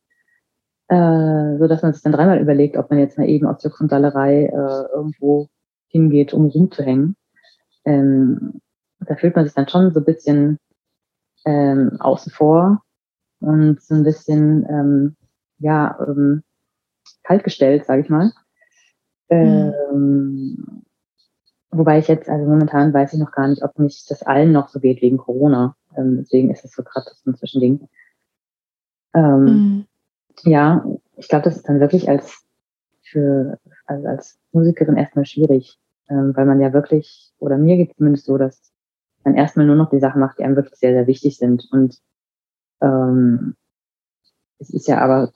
[0.88, 3.80] äh, so dass man sich dann dreimal überlegt, ob man jetzt mal eben aus Jux
[3.80, 5.48] und Dallerei äh, irgendwo
[5.88, 7.16] hingeht, um rumzuhängen.
[7.84, 8.60] Ähm,
[9.00, 10.58] da fühlt man sich dann schon so ein bisschen
[11.44, 12.82] ähm, außen vor
[13.40, 15.16] und so ein bisschen ähm,
[15.58, 16.42] ja ähm,
[17.22, 18.32] kaltgestellt, sage ich mal.
[19.30, 19.72] Mhm.
[19.92, 20.82] Ähm,
[21.70, 24.68] wobei ich jetzt, also momentan weiß ich noch gar nicht, ob mich das allen noch
[24.68, 25.76] so geht wegen Corona.
[25.96, 27.88] Ähm, deswegen ist es so gerade so ein Zwischending.
[29.18, 29.84] Ähm, mhm.
[30.44, 30.84] Ja,
[31.16, 32.44] ich glaube, das ist dann wirklich als
[33.02, 35.78] für also als Musikerin erstmal schwierig,
[36.08, 38.72] ähm, weil man ja wirklich, oder mir geht es zumindest so, dass
[39.24, 41.68] man erstmal nur noch die Sachen macht, die einem wirklich sehr, sehr wichtig sind.
[41.72, 41.98] Und
[42.80, 43.56] ähm,
[44.58, 45.32] es ist ja aber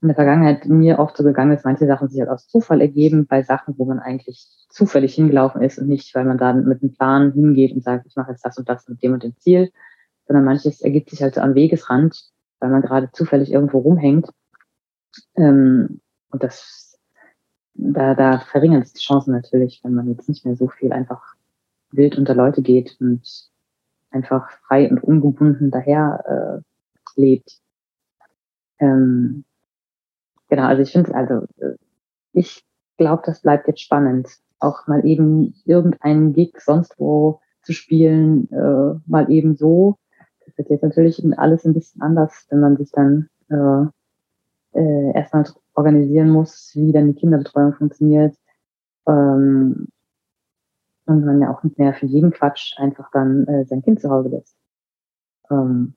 [0.00, 3.26] in der Vergangenheit mir oft so gegangen, dass manche Sachen sich halt aus Zufall ergeben,
[3.26, 6.92] bei Sachen, wo man eigentlich zufällig hingelaufen ist und nicht, weil man da mit einem
[6.94, 9.70] Plan hingeht und sagt, ich mache jetzt das und das mit dem und dem Ziel,
[10.26, 12.31] sondern manches ergibt sich halt so am Wegesrand,
[12.62, 14.30] weil man gerade zufällig irgendwo rumhängt.
[15.34, 16.98] Ähm, und das,
[17.74, 21.34] da, da verringern sich die Chancen natürlich, wenn man jetzt nicht mehr so viel einfach
[21.90, 23.50] wild unter Leute geht und
[24.12, 27.58] einfach frei und ungebunden daher äh, lebt.
[28.78, 29.44] Ähm,
[30.48, 31.76] genau, also ich finde, also äh,
[32.32, 32.64] ich
[32.96, 34.28] glaube, das bleibt jetzt spannend,
[34.60, 39.98] auch mal eben irgendeinen Gig sonst wo zu spielen, äh, mal eben so.
[40.56, 45.44] Das wird jetzt natürlich alles ein bisschen anders, wenn man sich dann äh, äh, erstmal
[45.74, 48.36] organisieren muss, wie dann die Kinderbetreuung funktioniert.
[49.06, 49.88] Ähm,
[51.06, 54.10] und man ja auch nicht mehr für jeden Quatsch einfach dann äh, sein Kind zu
[54.10, 54.56] Hause lässt.
[55.50, 55.94] Ähm,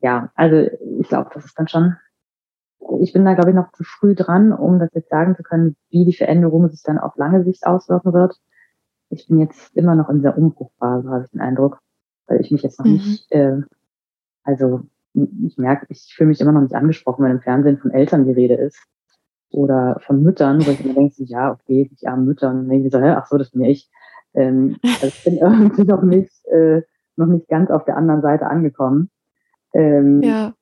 [0.00, 0.56] ja, also
[1.00, 1.96] ich glaube, das ist dann schon,
[3.00, 5.76] ich bin da, glaube ich, noch zu früh dran, um das jetzt sagen zu können,
[5.90, 8.36] wie die Veränderung sich dann auf lange Sicht auswirken wird.
[9.10, 11.80] Ich bin jetzt immer noch in dieser Umbruchphase, habe ich den Eindruck,
[12.26, 12.92] weil ich mich jetzt noch mhm.
[12.92, 13.60] nicht, äh,
[14.44, 14.82] also
[15.14, 18.32] ich merke, ich fühle mich immer noch nicht angesprochen, wenn im Fernsehen von Eltern die
[18.32, 18.82] Rede ist
[19.50, 22.98] oder von Müttern, wo ich mir denke, ja, okay, die armen Mütter, und ich so,
[22.98, 23.90] hä, ach so, das bin ja ich.
[24.34, 26.82] Ähm, also ich bin irgendwie noch nicht, äh,
[27.16, 29.10] noch nicht ganz auf der anderen Seite angekommen.
[29.74, 30.54] Ähm, ja.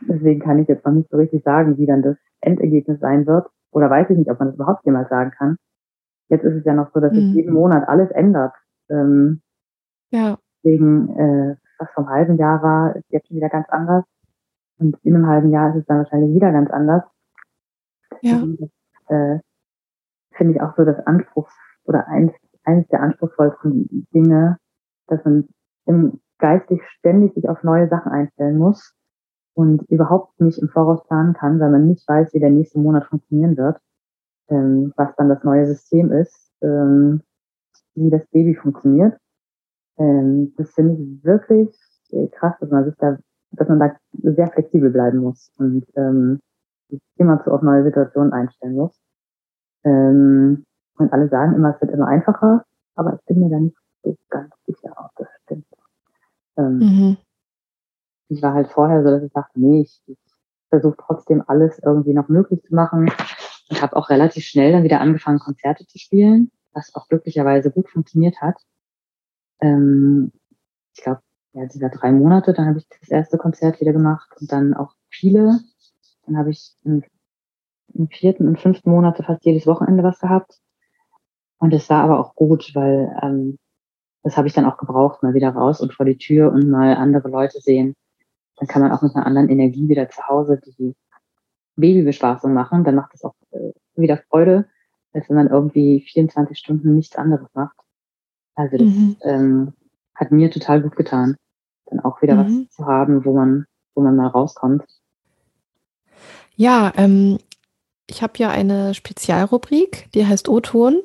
[0.00, 3.46] Deswegen kann ich jetzt noch nicht so richtig sagen, wie dann das Endergebnis sein wird.
[3.70, 5.56] Oder weiß ich nicht, ob man das überhaupt jemals sagen kann.
[6.28, 7.16] Jetzt ist es ja noch so, dass mhm.
[7.16, 8.52] sich jeden Monat alles ändert.
[8.90, 9.40] Ähm,
[10.10, 10.38] ja.
[10.66, 14.04] Deswegen, äh, was vom halben Jahr war, ist jetzt schon wieder ganz anders.
[14.78, 17.04] Und in einem halben Jahr ist es dann wahrscheinlich wieder ganz anders.
[18.20, 18.42] Ja.
[18.58, 18.68] Das,
[19.06, 19.38] äh,
[20.32, 21.48] finde ich auch so das Anspruch
[21.84, 22.32] oder eins,
[22.64, 24.58] eines der anspruchsvollsten Dinge,
[25.06, 25.48] dass man
[25.86, 28.92] im geistig ständig sich auf neue Sachen einstellen muss
[29.54, 33.06] und überhaupt nicht im Voraus planen kann, weil man nicht weiß, wie der nächste Monat
[33.06, 33.78] funktionieren wird,
[34.48, 37.22] ähm, was dann das neue System ist, ähm,
[37.94, 39.16] wie das Baby funktioniert.
[39.98, 41.76] Ähm, das finde ich wirklich
[42.32, 43.18] krass, dass man sich da,
[43.52, 46.40] dass man da sehr flexibel bleiben muss und ähm,
[46.88, 48.98] sich immer zu auf neue Situationen einstellen muss.
[49.84, 50.64] Ähm,
[50.98, 54.16] und alle sagen immer, es wird immer einfacher, aber ich bin mir da nicht so
[54.30, 55.66] ganz sicher, ob das stimmt.
[56.56, 57.16] Ähm, mhm.
[58.28, 60.18] Ich war halt vorher so, dass ich dachte, nee, ich, ich
[60.70, 63.10] versuche trotzdem alles irgendwie noch möglich zu machen
[63.70, 67.88] und habe auch relativ schnell dann wieder angefangen, Konzerte zu spielen, was auch glücklicherweise gut
[67.88, 68.56] funktioniert hat.
[69.60, 70.32] Ähm,
[70.94, 71.20] ich glaube,
[71.52, 74.92] ja, dieser drei Monate, dann habe ich das erste Konzert wieder gemacht und dann auch
[75.08, 75.60] viele.
[76.26, 77.02] Dann habe ich im,
[77.94, 80.60] im vierten und fünften Monate fast jedes Wochenende was gehabt.
[81.58, 83.58] Und es war aber auch gut, weil ähm,
[84.22, 86.96] das habe ich dann auch gebraucht, mal wieder raus und vor die Tür und mal
[86.96, 87.94] andere Leute sehen.
[88.56, 90.94] Dann kann man auch mit einer anderen Energie wieder zu Hause die
[91.76, 92.84] Babybespaßung machen.
[92.84, 94.68] Dann macht es auch äh, wieder Freude,
[95.12, 97.76] als wenn man irgendwie 24 Stunden nichts anderes macht.
[98.56, 99.16] Also das mhm.
[99.22, 99.72] ähm,
[100.14, 101.36] hat mir total gut getan,
[101.86, 102.66] dann auch wieder mhm.
[102.68, 104.82] was zu haben, wo man, wo man mal rauskommt.
[106.56, 107.38] Ja, ähm,
[108.06, 111.02] ich habe ja eine Spezialrubrik, die heißt O-Ton.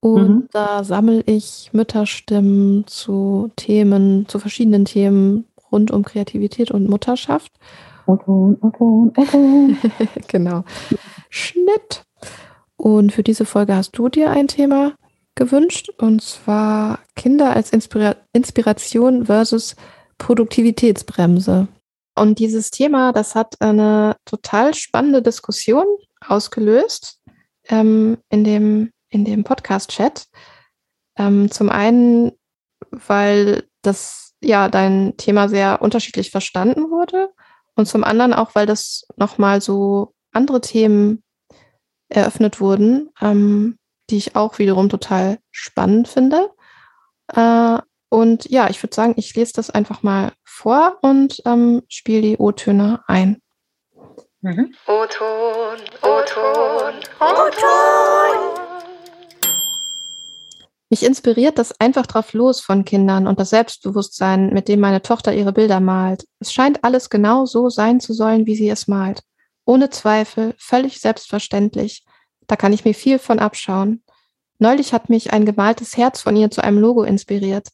[0.00, 0.48] Und mhm.
[0.52, 7.52] da sammle ich Mütterstimmen zu Themen, zu verschiedenen Themen rund um Kreativität und Mutterschaft.
[8.06, 9.76] O-Ton, O-Ton, O-Ton.
[10.28, 10.64] genau.
[11.30, 12.04] Schnitt.
[12.76, 14.92] Und für diese Folge hast du dir ein Thema
[15.38, 19.76] gewünscht, und zwar Kinder als Inspira Inspiration versus
[20.18, 21.68] Produktivitätsbremse.
[22.14, 25.86] Und dieses Thema, das hat eine total spannende Diskussion
[26.20, 27.20] ausgelöst
[27.68, 30.26] ähm, in dem, in dem Podcast-Chat.
[31.16, 32.32] Ähm, zum einen,
[32.90, 37.30] weil das ja dein Thema sehr unterschiedlich verstanden wurde
[37.76, 41.22] und zum anderen auch, weil das nochmal so andere Themen
[42.08, 43.78] eröffnet wurden, ähm,
[44.10, 46.50] die ich auch wiederum total spannend finde.
[47.34, 47.78] Äh,
[48.10, 52.36] und ja, ich würde sagen, ich lese das einfach mal vor und ähm, spiele die
[52.38, 53.42] O-Töne ein.
[54.40, 54.74] Mhm.
[54.86, 58.68] O-Ton, O-Ton, O-Ton.
[60.90, 65.34] Mich inspiriert das einfach drauf los von Kindern und das Selbstbewusstsein, mit dem meine Tochter
[65.34, 66.24] ihre Bilder malt.
[66.40, 69.22] Es scheint alles genau so sein zu sollen, wie sie es malt.
[69.66, 72.06] Ohne Zweifel, völlig selbstverständlich.
[72.48, 74.02] Da kann ich mir viel von abschauen.
[74.58, 77.68] Neulich hat mich ein gemaltes Herz von ihr zu einem Logo inspiriert.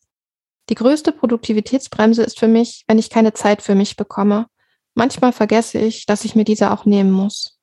[0.68, 4.46] Die größte Produktivitätsbremse ist für mich, wenn ich keine Zeit für mich bekomme.
[4.94, 7.58] Manchmal vergesse ich, dass ich mir diese auch nehmen muss.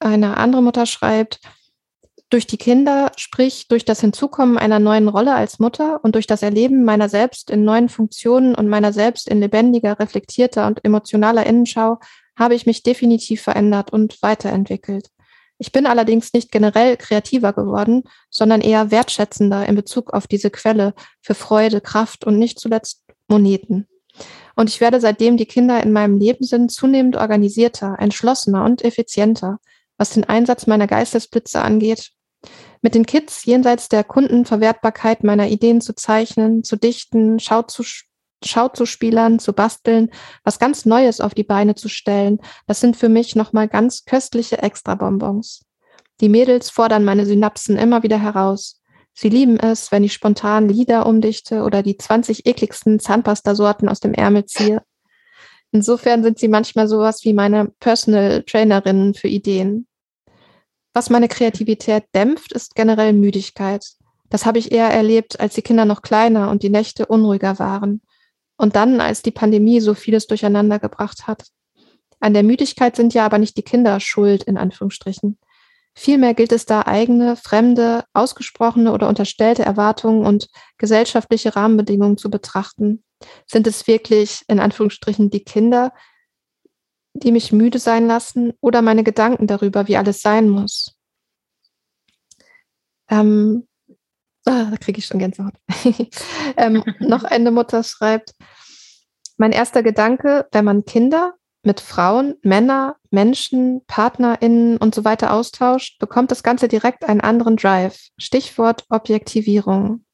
[0.00, 1.40] Eine andere Mutter schreibt,
[2.30, 6.42] durch die Kinder, sprich durch das Hinzukommen einer neuen Rolle als Mutter und durch das
[6.42, 11.98] Erleben meiner selbst in neuen Funktionen und meiner selbst in lebendiger, reflektierter und emotionaler Innenschau,
[12.38, 15.08] habe ich mich definitiv verändert und weiterentwickelt.
[15.58, 20.94] Ich bin allerdings nicht generell kreativer geworden, sondern eher wertschätzender in Bezug auf diese Quelle
[21.20, 23.86] für Freude, Kraft und nicht zuletzt Moneten.
[24.56, 29.58] Und ich werde seitdem die Kinder in meinem Leben sind zunehmend organisierter, entschlossener und effizienter,
[29.96, 32.10] was den Einsatz meiner Geistesblitze angeht.
[32.80, 37.82] Mit den Kids jenseits der Kundenverwertbarkeit meiner Ideen zu zeichnen, zu dichten, Schau zu
[38.44, 40.10] Schau zu Spielern, zu basteln,
[40.44, 44.58] was ganz Neues auf die Beine zu stellen, das sind für mich nochmal ganz köstliche
[44.58, 45.64] Extrabonbons.
[46.20, 48.80] Die Mädels fordern meine Synapsen immer wieder heraus.
[49.12, 54.14] Sie lieben es, wenn ich spontan Lieder umdichte oder die 20 ekligsten Zahnpastasorten aus dem
[54.14, 54.82] Ärmel ziehe.
[55.72, 59.86] Insofern sind sie manchmal sowas wie meine Personal Trainerinnen für Ideen.
[60.94, 63.84] Was meine Kreativität dämpft, ist generell Müdigkeit.
[64.30, 68.00] Das habe ich eher erlebt, als die Kinder noch kleiner und die Nächte unruhiger waren.
[68.58, 71.44] Und dann, als die Pandemie so vieles durcheinander gebracht hat.
[72.20, 75.38] An der Müdigkeit sind ja aber nicht die Kinder schuld, in Anführungsstrichen.
[75.94, 83.02] Vielmehr gilt es da eigene, fremde, ausgesprochene oder unterstellte Erwartungen und gesellschaftliche Rahmenbedingungen zu betrachten.
[83.46, 85.92] Sind es wirklich, in Anführungsstrichen, die Kinder,
[87.14, 90.96] die mich müde sein lassen oder meine Gedanken darüber, wie alles sein muss?
[93.10, 93.66] Ähm,
[94.48, 95.52] Ah, da kriege ich schon Gänsehaut.
[96.56, 98.34] ähm, noch eine Mutter schreibt,
[99.36, 101.34] mein erster Gedanke, wenn man Kinder
[101.64, 107.56] mit Frauen, Männer, Menschen, PartnerInnen und so weiter austauscht, bekommt das Ganze direkt einen anderen
[107.58, 108.08] Drive.
[108.16, 110.06] Stichwort Objektivierung.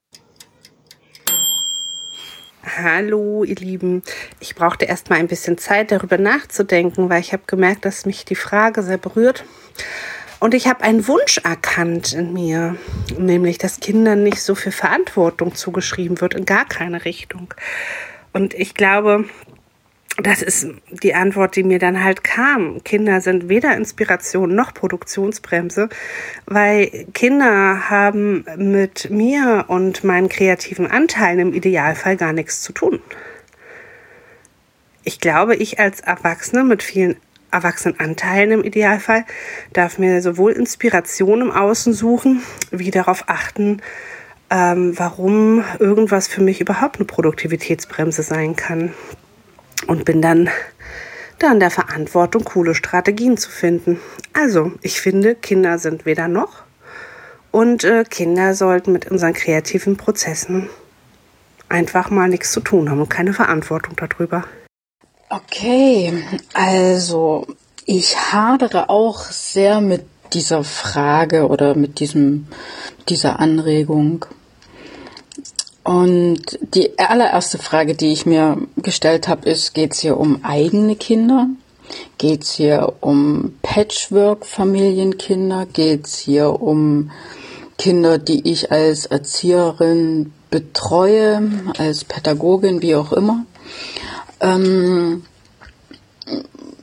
[2.65, 4.03] Hallo, ihr Lieben.
[4.41, 8.25] Ich brauchte erst mal ein bisschen Zeit, darüber nachzudenken, weil ich habe gemerkt, dass mich
[8.25, 9.45] die Frage sehr berührt.
[10.41, 12.77] Und ich habe einen Wunsch erkannt in mir,
[13.19, 17.55] nämlich, dass Kindern nicht so viel Verantwortung zugeschrieben wird, in gar keine Richtung.
[18.33, 19.25] Und ich glaube,
[20.23, 22.85] das ist die Antwort, die mir dann halt kam.
[22.85, 25.89] Kinder sind weder Inspiration noch Produktionsbremse,
[26.47, 33.01] weil Kinder haben mit mir und meinen kreativen Anteilen im Idealfall gar nichts zu tun.
[35.03, 37.17] Ich glaube, ich als Erwachsene mit vielen
[37.55, 39.25] Erwachsenenanteilen im Idealfall,
[39.73, 43.81] darf mir sowohl Inspiration im Außen suchen, wie darauf achten,
[44.51, 48.93] ähm, warum irgendwas für mich überhaupt eine Produktivitätsbremse sein kann.
[49.87, 50.51] Und bin dann
[51.39, 54.01] da in der Verantwortung, coole Strategien zu finden.
[54.33, 56.63] Also, ich finde, Kinder sind weder noch
[57.51, 60.69] und äh, Kinder sollten mit unseren kreativen Prozessen
[61.69, 64.45] einfach mal nichts zu tun haben und keine Verantwortung darüber.
[65.35, 67.47] Okay, also
[67.87, 72.47] ich hadere auch sehr mit dieser Frage oder mit diesem,
[73.09, 74.27] dieser Anregung.
[75.83, 80.95] Und die allererste Frage, die ich mir gestellt habe, ist, geht es hier um eigene
[80.95, 81.49] Kinder?
[82.17, 85.67] Geht es hier um Patchwork-Familienkinder?
[85.67, 87.11] Geht es hier um
[87.77, 93.45] Kinder, die ich als Erzieherin betreue, als Pädagogin, wie auch immer?
[94.41, 95.25] Ähm,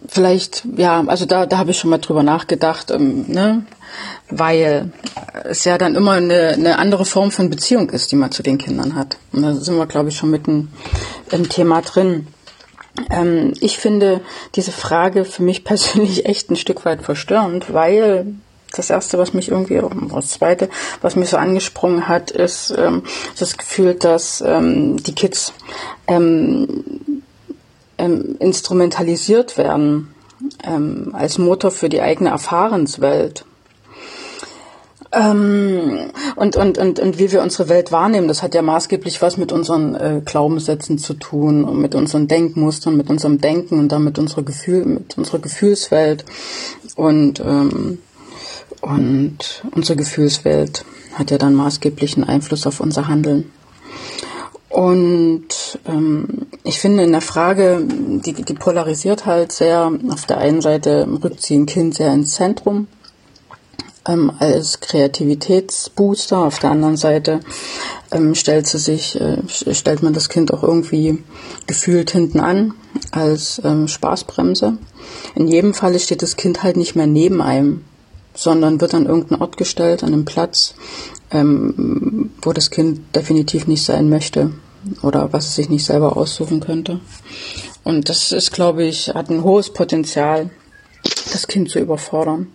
[0.07, 3.65] vielleicht, ja, also da, da habe ich schon mal drüber nachgedacht, ähm, ne?
[4.29, 4.91] weil
[5.45, 8.57] es ja dann immer eine, eine andere Form von Beziehung ist, die man zu den
[8.57, 9.17] Kindern hat.
[9.31, 10.71] Und da sind wir, glaube ich, schon mitten
[11.31, 12.27] im Thema drin.
[13.09, 14.21] Ähm, ich finde
[14.55, 18.25] diese Frage für mich persönlich echt ein Stück weit verstörend, weil
[18.73, 19.81] das erste, was mich irgendwie,
[20.13, 20.69] das zweite,
[21.01, 23.03] was mich so angesprungen hat, ist ähm,
[23.37, 25.53] das Gefühl, dass ähm, die Kids
[26.07, 27.21] ähm,
[28.01, 30.13] ähm, instrumentalisiert werden
[30.63, 33.45] ähm, als Motor für die eigene Erfahrenswelt.
[35.13, 39.37] Ähm, und, und, und, und wie wir unsere Welt wahrnehmen, das hat ja maßgeblich was
[39.37, 44.17] mit unseren äh, Glaubenssätzen zu tun und mit unseren Denkmustern, mit unserem Denken und damit
[44.17, 46.23] unserer Gefühl, mit unserer Gefühlswelt.
[46.95, 47.99] Und, ähm,
[48.79, 53.51] und unsere Gefühlswelt hat ja dann maßgeblichen Einfluss auf unser Handeln.
[54.71, 59.91] Und ähm, ich finde in der Frage, die, die polarisiert halt sehr.
[60.09, 62.87] Auf der einen Seite ein Kind sehr ins Zentrum
[64.07, 66.39] ähm, als Kreativitätsbooster.
[66.39, 67.41] Auf der anderen Seite
[68.11, 71.21] ähm, stellt sie sich, äh, stellt man das Kind auch irgendwie
[71.67, 72.73] gefühlt hinten an
[73.11, 74.77] als ähm, Spaßbremse.
[75.35, 77.83] In jedem Falle steht das Kind halt nicht mehr neben einem,
[78.33, 80.75] sondern wird an irgendeinen Ort gestellt, an einem Platz,
[81.31, 84.51] ähm, wo das Kind definitiv nicht sein möchte
[85.01, 86.99] oder was es sich nicht selber aussuchen könnte.
[87.83, 90.49] Und das ist, glaube ich, hat ein hohes Potenzial,
[91.31, 92.47] das Kind zu überfordern.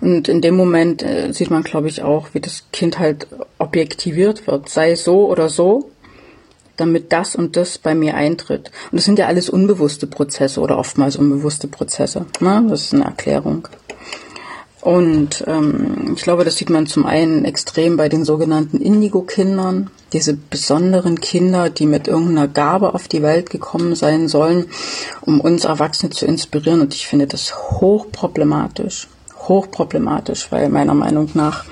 [0.00, 3.26] Und in dem Moment äh, sieht man, glaube ich, auch, wie das Kind halt
[3.58, 5.90] objektiviert wird, sei so oder so,
[6.76, 8.70] damit das und das bei mir eintritt.
[8.90, 12.26] Und das sind ja alles unbewusste Prozesse oder oftmals unbewusste Prozesse.
[12.40, 12.66] Ne?
[12.68, 13.68] Das ist eine Erklärung.
[14.82, 20.34] Und ähm, ich glaube, das sieht man zum einen extrem bei den sogenannten Indigo-Kindern, diese
[20.34, 24.66] besonderen Kinder, die mit irgendeiner Gabe auf die Welt gekommen sein sollen,
[25.20, 26.80] um uns Erwachsene zu inspirieren.
[26.80, 29.06] Und ich finde das hochproblematisch,
[29.46, 31.64] hochproblematisch, weil meiner Meinung nach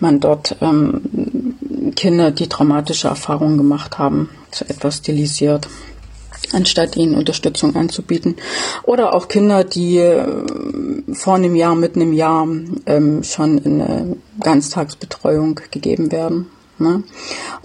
[0.00, 1.54] man dort ähm,
[1.94, 5.68] Kinder, die traumatische Erfahrungen gemacht haben, zu etwas stilisiert
[6.52, 8.36] anstatt ihnen Unterstützung anzubieten.
[8.82, 10.26] Oder auch Kinder, die äh,
[11.12, 12.46] vor einem Jahr, mitten im Jahr
[12.86, 16.46] ähm, schon in eine Ganztagsbetreuung gegeben werden.
[16.80, 17.02] Ne?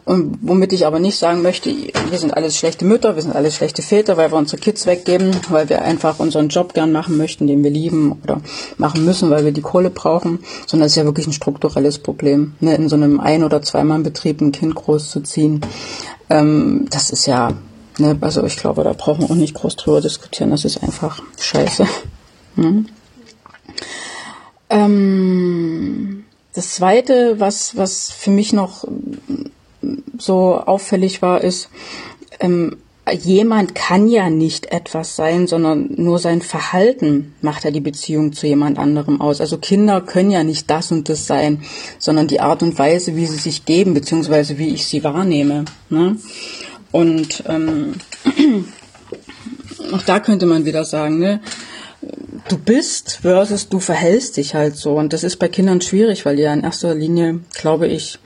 [0.03, 3.55] Und womit ich aber nicht sagen möchte, wir sind alles schlechte Mütter, wir sind alles
[3.55, 7.47] schlechte Väter, weil wir unsere Kids weggeben, weil wir einfach unseren Job gern machen möchten,
[7.47, 8.41] den wir lieben oder
[8.77, 12.55] machen müssen, weil wir die Kohle brauchen, sondern es ist ja wirklich ein strukturelles Problem,
[12.59, 12.75] ne?
[12.75, 15.61] in so einem Ein- oder Zweimann-Betrieb ein Kind großzuziehen.
[16.29, 17.53] Ähm, das ist ja
[17.97, 20.51] Ne, also ich glaube, da brauchen wir auch nicht groß drüber diskutieren.
[20.51, 21.87] Das ist einfach scheiße.
[22.55, 22.87] Hm?
[24.69, 28.85] Ähm, das Zweite, was, was für mich noch
[30.17, 31.69] so auffällig war, ist,
[32.39, 32.77] ähm,
[33.11, 38.47] jemand kann ja nicht etwas sein, sondern nur sein Verhalten macht ja die Beziehung zu
[38.47, 39.41] jemand anderem aus.
[39.41, 41.63] Also Kinder können ja nicht das und das sein,
[41.99, 45.65] sondern die Art und Weise, wie sie sich geben, beziehungsweise wie ich sie wahrnehme.
[45.89, 46.17] Ne?
[46.95, 47.95] Und ähm,
[49.91, 51.41] auch da könnte man wieder sagen, ne,
[52.47, 54.95] du bist versus du verhältst dich halt so.
[54.95, 58.17] Und das ist bei Kindern schwierig, weil die ja in erster Linie, glaube ich,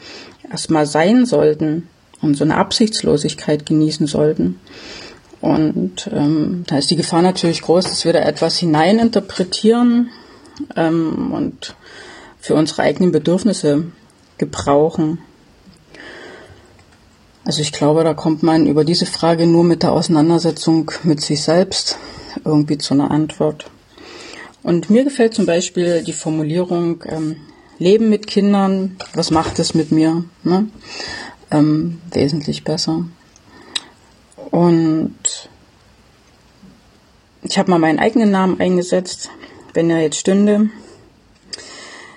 [0.52, 1.88] erstmal sein sollten
[2.22, 4.60] und so eine Absichtslosigkeit genießen sollten.
[5.42, 10.12] Und ähm, da ist die Gefahr natürlich groß, dass wir da etwas hineininterpretieren
[10.76, 11.76] ähm, und
[12.40, 13.86] für unsere eigenen Bedürfnisse
[14.38, 15.18] gebrauchen.
[17.50, 21.42] Also ich glaube, da kommt man über diese Frage nur mit der Auseinandersetzung mit sich
[21.42, 21.98] selbst
[22.46, 23.72] irgendwie zu einer Antwort.
[24.62, 27.38] Und mir gefällt zum Beispiel die Formulierung ähm,
[27.80, 30.26] Leben mit Kindern, was macht es mit mir?
[30.44, 30.68] Ne?
[31.50, 33.06] Ähm, wesentlich besser.
[34.52, 35.50] Und
[37.42, 39.32] ich habe mal meinen eigenen Namen eingesetzt,
[39.74, 40.70] wenn er jetzt stünde.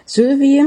[0.05, 0.67] Sylvie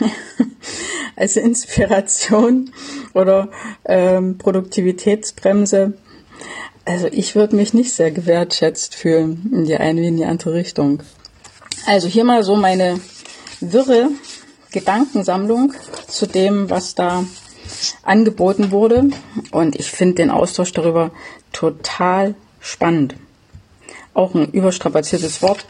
[1.16, 2.72] als Inspiration
[3.14, 3.48] oder
[3.84, 5.94] ähm, Produktivitätsbremse.
[6.84, 10.54] Also ich würde mich nicht sehr gewertschätzt fühlen in die eine wie in die andere
[10.54, 11.02] Richtung.
[11.86, 13.00] Also hier mal so meine
[13.60, 14.08] wirre
[14.72, 15.74] Gedankensammlung
[16.08, 17.24] zu dem, was da
[18.02, 19.10] angeboten wurde.
[19.50, 21.10] Und ich finde den Austausch darüber
[21.52, 23.14] total spannend.
[24.14, 25.64] Auch ein überstrapaziertes Wort.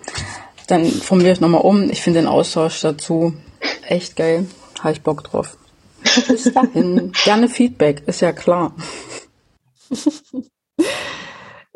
[0.66, 1.91] Dann formuliere ich nochmal um.
[1.91, 3.35] Ich finde den Austausch dazu
[3.87, 4.47] echt geil.
[4.81, 5.57] Habe ich Bock drauf.
[6.29, 7.13] Bis dahin.
[7.25, 8.75] Gerne Feedback, ist ja klar.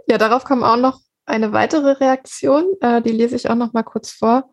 [0.07, 2.64] ja, darauf kam auch noch eine weitere Reaktion.
[2.80, 4.51] Äh, die lese ich auch noch mal kurz vor.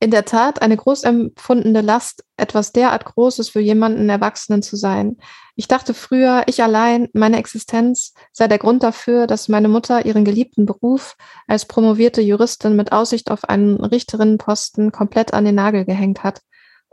[0.00, 5.16] In der Tat eine groß empfundene Last, etwas derart Großes für jemanden Erwachsenen zu sein.
[5.56, 10.24] Ich dachte früher, ich allein, meine Existenz sei der Grund dafür, dass meine Mutter ihren
[10.24, 11.16] geliebten Beruf
[11.46, 16.42] als promovierte Juristin mit Aussicht auf einen Richterinnenposten komplett an den Nagel gehängt hat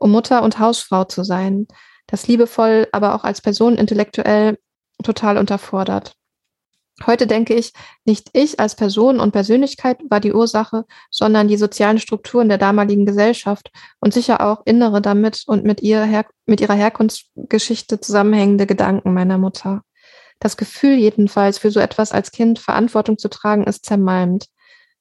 [0.01, 1.67] um Mutter und Hausfrau zu sein,
[2.07, 4.57] das liebevoll, aber auch als Person intellektuell
[5.03, 6.15] total unterfordert.
[7.05, 7.73] Heute denke ich,
[8.05, 13.05] nicht ich als Person und Persönlichkeit war die Ursache, sondern die sozialen Strukturen der damaligen
[13.05, 19.13] Gesellschaft und sicher auch innere damit und mit, ihr her mit ihrer Herkunftsgeschichte zusammenhängende Gedanken
[19.13, 19.83] meiner Mutter.
[20.39, 24.47] Das Gefühl jedenfalls, für so etwas als Kind Verantwortung zu tragen, ist zermalmt.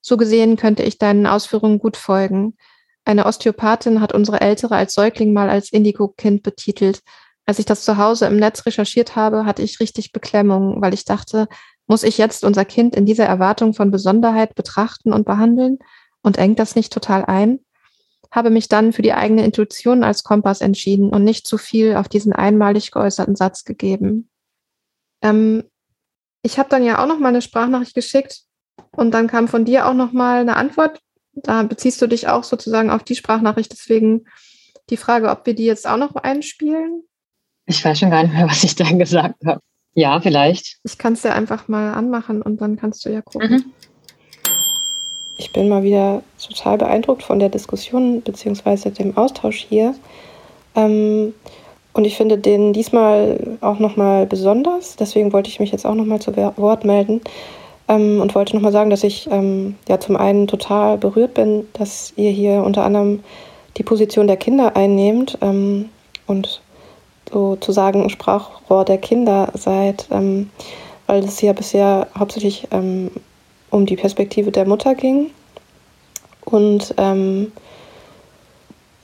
[0.01, 2.57] So gesehen könnte ich deinen Ausführungen gut folgen.
[3.05, 7.01] Eine Osteopathin hat unsere Ältere als Säugling mal als Indigo-Kind betitelt.
[7.47, 11.05] Als ich das zu Hause im Netz recherchiert habe, hatte ich richtig Beklemmung, weil ich
[11.05, 11.49] dachte,
[11.91, 15.81] muss ich jetzt unser Kind in dieser Erwartung von Besonderheit betrachten und behandeln?
[16.23, 17.59] Und engt das nicht total ein?
[18.31, 22.09] Habe mich dann für die eigene Intuition als Kompass entschieden und nicht zu viel auf
[22.09, 24.31] diesen einmalig geäußerten Satz gegeben.
[25.21, 25.65] Ähm,
[26.43, 28.43] ich habe dann ja auch noch mal eine Sprachnachricht geschickt
[28.93, 31.01] und dann kam von dir auch noch mal eine Antwort.
[31.33, 33.73] Da beziehst du dich auch sozusagen auf die Sprachnachricht.
[33.73, 34.27] Deswegen
[34.91, 37.03] die Frage, ob wir die jetzt auch noch einspielen.
[37.67, 39.61] Ich weiß schon gar nicht mehr, was ich da gesagt habe.
[39.95, 40.79] Ja, vielleicht.
[40.85, 43.51] Ich kann es ja einfach mal anmachen und dann kannst du ja gucken.
[43.51, 43.65] Mhm.
[45.37, 48.91] Ich bin mal wieder total beeindruckt von der Diskussion bzw.
[48.91, 49.95] dem Austausch hier.
[50.77, 51.35] Ähm,
[51.93, 54.97] und ich finde den diesmal auch nochmal besonders.
[54.97, 57.21] Deswegen wollte ich mich jetzt auch nochmal zu Wort melden
[57.89, 62.13] ähm, und wollte nochmal sagen, dass ich ähm, ja zum einen total berührt bin, dass
[62.17, 63.21] ihr hier unter anderem
[63.77, 65.89] die Position der Kinder einnehmt ähm,
[66.27, 66.61] und
[67.33, 70.51] sozusagen Sprachrohr der Kinder seid, ähm,
[71.07, 73.11] weil es ja bisher hauptsächlich ähm,
[73.71, 75.31] um die Perspektive der Mutter ging.
[76.45, 77.53] Und, ähm,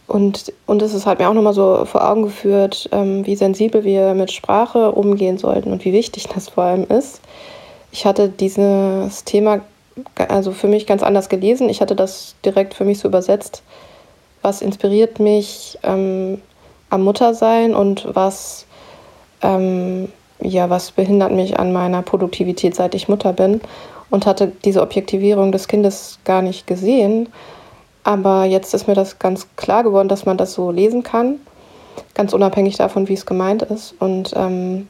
[0.07, 4.14] und, und es halt mir auch nochmal so vor Augen geführt, ähm, wie sensibel wir
[4.14, 7.20] mit Sprache umgehen sollten und wie wichtig das vor allem ist.
[7.93, 9.61] Ich hatte dieses Thema
[10.29, 11.68] also für mich ganz anders gelesen.
[11.68, 13.62] Ich hatte das direkt für mich so übersetzt.
[14.43, 16.41] Was inspiriert mich ähm,
[16.91, 18.66] am Muttersein und was,
[19.43, 20.09] ähm,
[20.41, 23.61] ja, was behindert mich an meiner Produktivität, seit ich Mutter bin?
[24.11, 27.28] und hatte diese Objektivierung des Kindes gar nicht gesehen.
[28.05, 31.41] Aber jetzt ist mir das ganz klar geworden, dass man das so lesen kann,
[32.14, 33.95] ganz unabhängig davon, wie es gemeint ist.
[33.99, 34.89] Und ähm,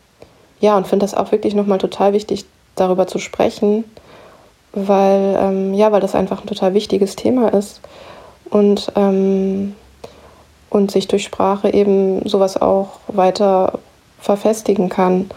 [0.61, 2.45] ja, und finde das auch wirklich nochmal total wichtig,
[2.75, 3.85] darüber zu sprechen,
[4.73, 7.81] weil, ähm, ja, weil das einfach ein total wichtiges Thema ist
[8.51, 9.75] und, ähm,
[10.71, 13.79] und sich durch Sprache eben sowas auch weiter
[14.19, 15.31] verfestigen kann.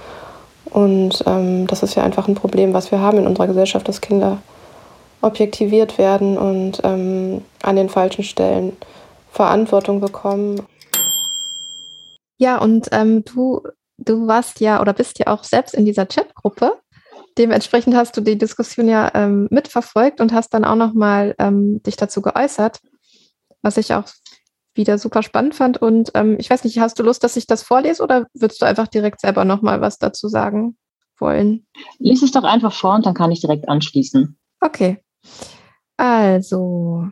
[0.65, 4.01] Und ähm, das ist ja einfach ein Problem, was wir haben in unserer Gesellschaft, dass
[4.01, 4.37] Kinder
[5.21, 8.77] objektiviert werden und ähm, an den falschen Stellen
[9.31, 10.61] Verantwortung bekommen.
[12.37, 13.61] Ja, und ähm, du,
[13.97, 16.79] du warst ja oder bist ja auch selbst in dieser Chatgruppe.
[17.37, 21.95] Dementsprechend hast du die Diskussion ja ähm, mitverfolgt und hast dann auch nochmal ähm, dich
[21.95, 22.79] dazu geäußert,
[23.61, 24.05] was ich auch
[24.73, 25.81] wieder super spannend fand.
[25.81, 28.65] Und ähm, ich weiß nicht, hast du Lust, dass ich das vorlese oder würdest du
[28.65, 30.77] einfach direkt selber nochmal was dazu sagen
[31.17, 31.65] wollen?
[31.97, 34.37] Lies es doch einfach vor und dann kann ich direkt anschließen.
[34.61, 35.03] Okay.
[35.97, 37.07] Also,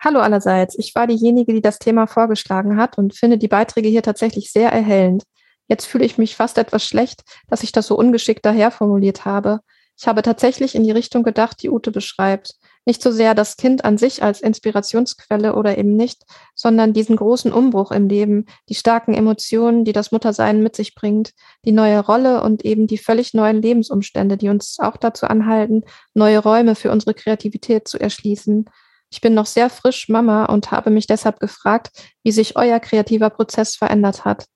[0.00, 0.78] hallo allerseits.
[0.78, 4.72] Ich war diejenige, die das Thema vorgeschlagen hat und finde die Beiträge hier tatsächlich sehr
[4.72, 5.24] erhellend.
[5.68, 9.60] Jetzt fühle ich mich fast etwas schlecht, dass ich das so ungeschickt daher formuliert habe.
[9.98, 12.54] Ich habe tatsächlich in die Richtung gedacht, die Ute beschreibt.
[12.86, 16.22] Nicht so sehr das Kind an sich als Inspirationsquelle oder eben nicht,
[16.54, 21.32] sondern diesen großen Umbruch im Leben, die starken Emotionen, die das Muttersein mit sich bringt,
[21.64, 25.82] die neue Rolle und eben die völlig neuen Lebensumstände, die uns auch dazu anhalten,
[26.14, 28.66] neue Räume für unsere Kreativität zu erschließen.
[29.10, 31.90] Ich bin noch sehr frisch Mama und habe mich deshalb gefragt,
[32.22, 34.46] wie sich euer kreativer Prozess verändert hat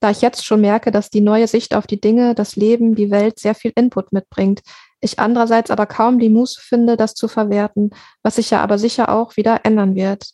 [0.00, 3.10] da ich jetzt schon merke, dass die neue Sicht auf die Dinge, das Leben, die
[3.10, 4.60] Welt sehr viel Input mitbringt.
[5.00, 7.90] Ich andererseits aber kaum die Muße finde, das zu verwerten,
[8.22, 10.30] was sich ja aber sicher auch wieder ändern wird.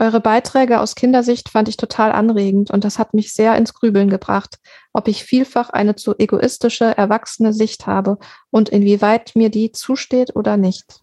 [0.00, 4.08] Eure Beiträge aus Kindersicht fand ich total anregend und das hat mich sehr ins Grübeln
[4.08, 4.58] gebracht,
[4.92, 8.18] ob ich vielfach eine zu egoistische, erwachsene Sicht habe
[8.50, 11.00] und inwieweit mir die zusteht oder nicht.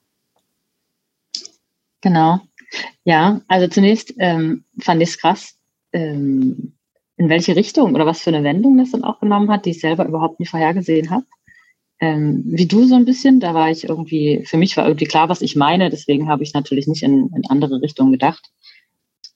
[1.99, 2.39] Genau.
[3.03, 5.57] Ja, also zunächst ähm, fand ich es krass,
[5.91, 6.75] ähm,
[7.17, 9.81] in welche Richtung oder was für eine Wendung das dann auch genommen hat, die ich
[9.81, 11.25] selber überhaupt nicht vorhergesehen habe.
[11.99, 15.29] Ähm, wie du so ein bisschen, da war ich irgendwie, für mich war irgendwie klar,
[15.29, 18.51] was ich meine, deswegen habe ich natürlich nicht in, in andere Richtungen gedacht.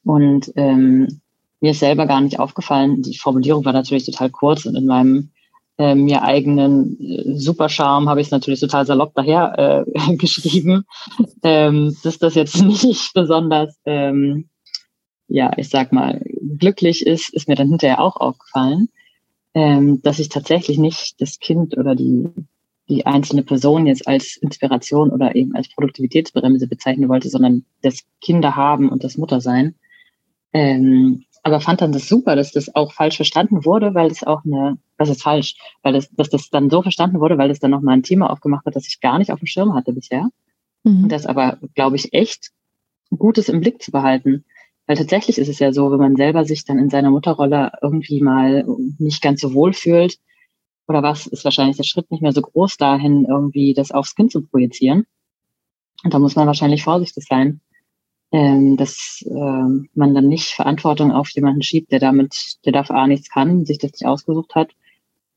[0.03, 1.21] Und ähm,
[1.61, 5.31] mir ist selber gar nicht aufgefallen, die Formulierung war natürlich total kurz und in meinem
[5.77, 10.85] äh, mir eigenen äh, Supercharme habe ich es natürlich total salopp daher äh, geschrieben,
[11.43, 14.49] ähm, dass das jetzt nicht besonders ähm,
[15.29, 16.21] ja, ich sag mal,
[16.57, 18.89] glücklich ist, ist mir dann hinterher auch aufgefallen,
[19.53, 22.29] ähm, dass ich tatsächlich nicht das Kind oder die,
[22.87, 28.55] die einzelne Person jetzt als Inspiration oder eben als Produktivitätsbremse bezeichnen wollte, sondern das Kinder
[28.55, 29.75] haben und das Muttersein.
[30.53, 34.43] Ähm, aber fand dann das super, dass das auch falsch verstanden wurde, weil es auch
[34.43, 37.71] eine, was ist falsch, weil das, dass das dann so verstanden wurde, weil es dann
[37.71, 40.29] nochmal ein Thema aufgemacht hat, das ich gar nicht auf dem Schirm hatte bisher.
[40.83, 41.03] Mhm.
[41.03, 42.51] Und das aber, glaube ich, echt
[43.09, 44.45] Gutes im Blick zu behalten.
[44.89, 48.21] Weil tatsächlich ist es ja so, wenn man selber sich dann in seiner Mutterrolle irgendwie
[48.21, 48.65] mal
[48.97, 50.17] nicht ganz so wohl fühlt,
[50.87, 54.31] oder was, ist wahrscheinlich der Schritt nicht mehr so groß dahin, irgendwie das aufs Kind
[54.31, 55.05] zu projizieren.
[56.03, 57.61] Und da muss man wahrscheinlich vorsichtig sein,
[58.31, 59.29] ähm, dass äh,
[59.93, 63.77] man dann nicht Verantwortung auf jemanden schiebt, der damit, der dafür A nichts kann, sich
[63.77, 64.71] das nicht ausgesucht hat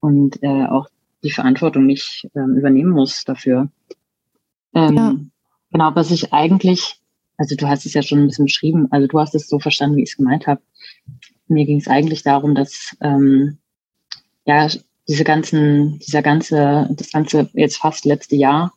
[0.01, 0.89] und äh, auch
[1.23, 3.69] die Verantwortung nicht ähm, übernehmen muss dafür.
[4.73, 5.15] Ähm, ja.
[5.73, 7.02] Genau, was ich eigentlich
[7.43, 9.97] also du hast es ja schon ein bisschen beschrieben, also du hast es so verstanden,
[9.97, 10.63] wie ich es gemeint habe.
[11.49, 13.59] Mir ging es eigentlich darum, dass ähm,
[14.47, 14.69] ja
[15.09, 18.73] diese ganzen, dieser ganze, das ganze jetzt fast letzte Jahr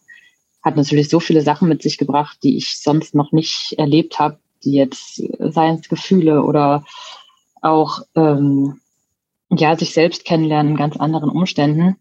[0.63, 4.39] hat natürlich so viele Sachen mit sich gebracht, die ich sonst noch nicht erlebt habe,
[4.63, 6.83] die jetzt, seien es Gefühle oder
[7.61, 8.79] auch ähm,
[9.51, 11.97] ja, sich selbst kennenlernen in ganz anderen Umständen.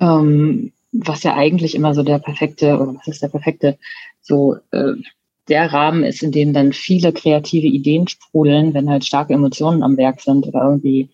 [0.00, 3.78] Ähm, was ja eigentlich immer so der perfekte, oder was ist der perfekte,
[4.22, 4.94] so äh,
[5.48, 9.96] der Rahmen ist, in dem dann viele kreative Ideen sprudeln, wenn halt starke Emotionen am
[9.96, 11.10] Werk sind oder irgendwie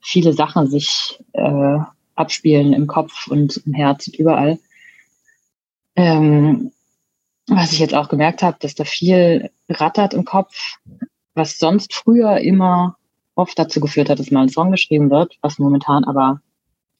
[0.00, 1.78] viele Sachen sich äh,
[2.14, 4.58] abspielen im Kopf und im Herz und überall.
[5.96, 6.72] Ähm,
[7.46, 10.76] was ich jetzt auch gemerkt habe, dass da viel rattert im Kopf,
[11.34, 12.96] was sonst früher immer
[13.34, 16.40] oft dazu geführt hat, dass mal ein Song geschrieben wird, was momentan aber,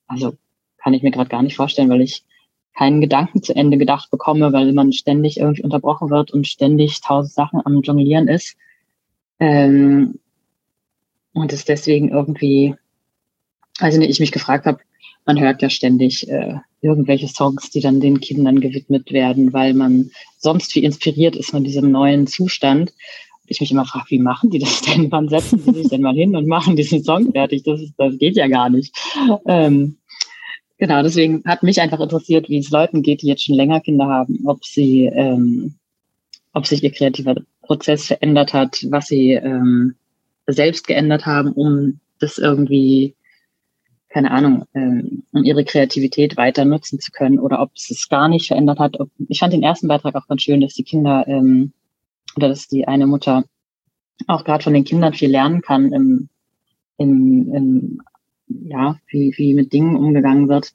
[0.07, 0.37] also
[0.79, 2.25] kann ich mir gerade gar nicht vorstellen, weil ich
[2.77, 7.35] keinen Gedanken zu Ende gedacht bekomme, weil man ständig irgendwie unterbrochen wird und ständig tausend
[7.35, 8.57] Sachen am Jonglieren ist.
[9.39, 10.19] Ähm,
[11.33, 12.75] und es deswegen irgendwie,
[13.79, 14.79] also ich mich gefragt habe,
[15.27, 20.11] man hört ja ständig äh, irgendwelche Songs, die dann den Kindern gewidmet werden, weil man
[20.39, 22.93] sonst wie inspiriert ist von diesem neuen Zustand.
[23.47, 25.11] Ich mich immer frage, wie machen die das denn?
[25.11, 27.63] Wann setzen sie sich denn mal hin und machen diesen Song fertig?
[27.63, 28.95] Das, ist, das geht ja gar nicht.
[29.47, 29.97] Ähm,
[30.79, 34.07] Genau, deswegen hat mich einfach interessiert, wie es Leuten geht, die jetzt schon länger Kinder
[34.07, 35.75] haben, ob sie, ähm,
[36.53, 39.95] ob sich ihr kreativer Prozess verändert hat, was sie ähm,
[40.47, 43.15] selbst geändert haben, um das irgendwie,
[44.09, 48.29] keine Ahnung, ähm, um ihre Kreativität weiter nutzen zu können oder ob es es gar
[48.29, 48.99] nicht verändert hat.
[48.99, 51.73] Ob, ich fand den ersten Beitrag auch ganz schön, dass die Kinder ähm,
[52.37, 53.45] oder dass die eine Mutter
[54.27, 56.29] auch gerade von den Kindern viel lernen kann im,
[56.99, 58.03] im, im
[58.49, 60.73] ja, wie, wie mit Dingen umgegangen wird.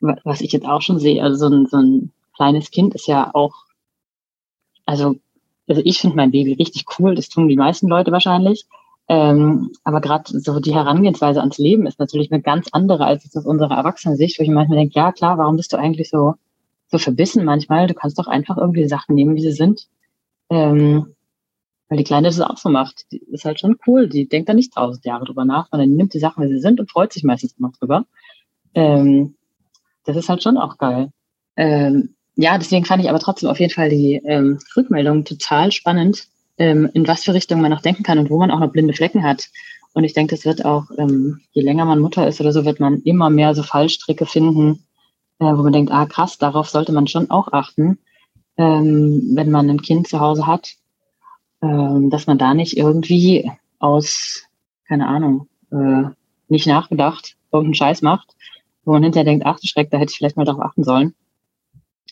[0.00, 3.30] Was ich jetzt auch schon sehe, also so ein, so ein kleines Kind ist ja
[3.34, 3.54] auch,
[4.84, 5.16] also,
[5.68, 8.66] also ich finde mein Baby richtig cool, das tun die meisten Leute wahrscheinlich.
[9.08, 13.44] Ähm, aber gerade so die Herangehensweise ans Leben ist natürlich eine ganz andere als aus
[13.44, 16.34] unserer Erwachsenensicht, wo ich manchmal denke, ja klar, warum bist du eigentlich so,
[16.88, 17.86] so verbissen manchmal?
[17.86, 19.88] Du kannst doch einfach irgendwie Sachen nehmen, wie sie sind.
[20.50, 21.14] Ähm,
[21.92, 23.04] weil die Kleine das auch so macht.
[23.12, 24.08] Die ist halt schon cool.
[24.08, 26.58] Die denkt da nicht tausend Jahre drüber nach, sondern die nimmt die Sachen, wie sie
[26.58, 28.06] sind und freut sich meistens noch drüber.
[28.72, 29.34] Ähm,
[30.06, 31.10] das ist halt schon auch geil.
[31.54, 36.28] Ähm, ja, deswegen fand ich aber trotzdem auf jeden Fall die ähm, Rückmeldung total spannend,
[36.56, 38.94] ähm, in was für Richtung man noch denken kann und wo man auch noch blinde
[38.94, 39.50] Flecken hat.
[39.92, 42.80] Und ich denke, das wird auch, ähm, je länger man Mutter ist oder so, wird
[42.80, 44.86] man immer mehr so Fallstricke finden,
[45.40, 47.98] äh, wo man denkt, ah krass, darauf sollte man schon auch achten,
[48.56, 50.76] ähm, wenn man ein Kind zu Hause hat
[51.62, 54.44] ähm, dass man da nicht irgendwie aus,
[54.86, 56.04] keine Ahnung, äh,
[56.48, 58.34] nicht nachgedacht, irgendeinen Scheiß macht,
[58.84, 61.14] wo man hinterher denkt, ach Schreck, da hätte ich vielleicht mal darauf achten sollen.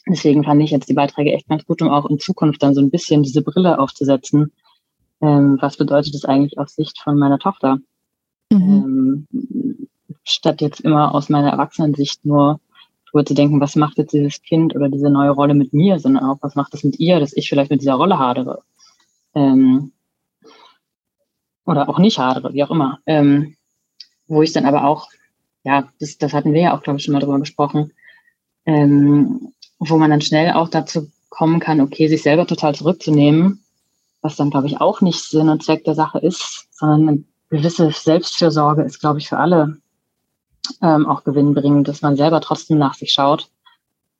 [0.08, 2.80] Deswegen fand ich jetzt die Beiträge echt ganz gut, um auch in Zukunft dann so
[2.80, 4.52] ein bisschen diese Brille aufzusetzen.
[5.20, 7.78] Ähm, was bedeutet das eigentlich aus Sicht von meiner Tochter?
[8.50, 9.26] Mhm.
[9.28, 9.88] Ähm,
[10.24, 12.60] statt jetzt immer aus meiner Erwachsenensicht nur
[13.10, 16.24] drüber zu denken, was macht jetzt dieses Kind oder diese neue Rolle mit mir, sondern
[16.24, 18.62] auch, was macht es mit ihr, dass ich vielleicht mit dieser Rolle hadere
[19.34, 19.92] ähm,
[21.64, 22.98] oder auch nicht hadere, wie auch immer.
[23.06, 23.56] Ähm,
[24.26, 25.08] wo ich dann aber auch,
[25.64, 27.92] ja, das, das hatten wir ja auch, glaube ich, schon mal drüber gesprochen,
[28.64, 33.64] ähm, wo man dann schnell auch dazu kommen kann, okay, sich selber total zurückzunehmen,
[34.20, 37.90] was dann, glaube ich, auch nicht Sinn und Zweck der Sache ist, sondern eine gewisse
[37.90, 39.78] Selbstfürsorge ist, glaube ich, für alle
[40.82, 43.50] ähm, auch gewinnbringend, dass man selber trotzdem nach sich schaut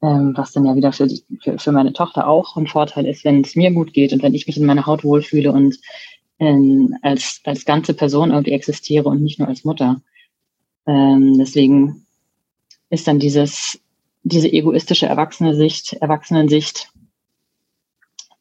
[0.03, 1.09] ähm, was dann ja wieder für,
[1.42, 4.34] für, für meine Tochter auch ein Vorteil ist, wenn es mir gut geht und wenn
[4.34, 5.78] ich mich in meiner Haut wohlfühle und
[6.38, 10.01] ähm, als, als ganze Person irgendwie existiere und nicht nur als Mutter.
[10.86, 12.07] Ähm, deswegen
[12.88, 13.78] ist dann dieses,
[14.22, 16.90] diese egoistische erwachsene Sicht, Erwachsenensicht,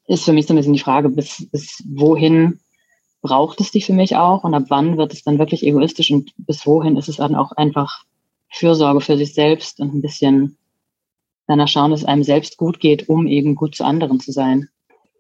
[0.07, 2.59] ist für mich so ein bisschen die Frage, bis, bis wohin
[3.21, 6.31] braucht es die für mich auch und ab wann wird es dann wirklich egoistisch und
[6.37, 8.05] bis wohin ist es dann auch einfach
[8.49, 10.57] Fürsorge für sich selbst und ein bisschen
[11.49, 14.69] danach schauen, dass es einem selbst gut geht, um eben gut zu anderen zu sein.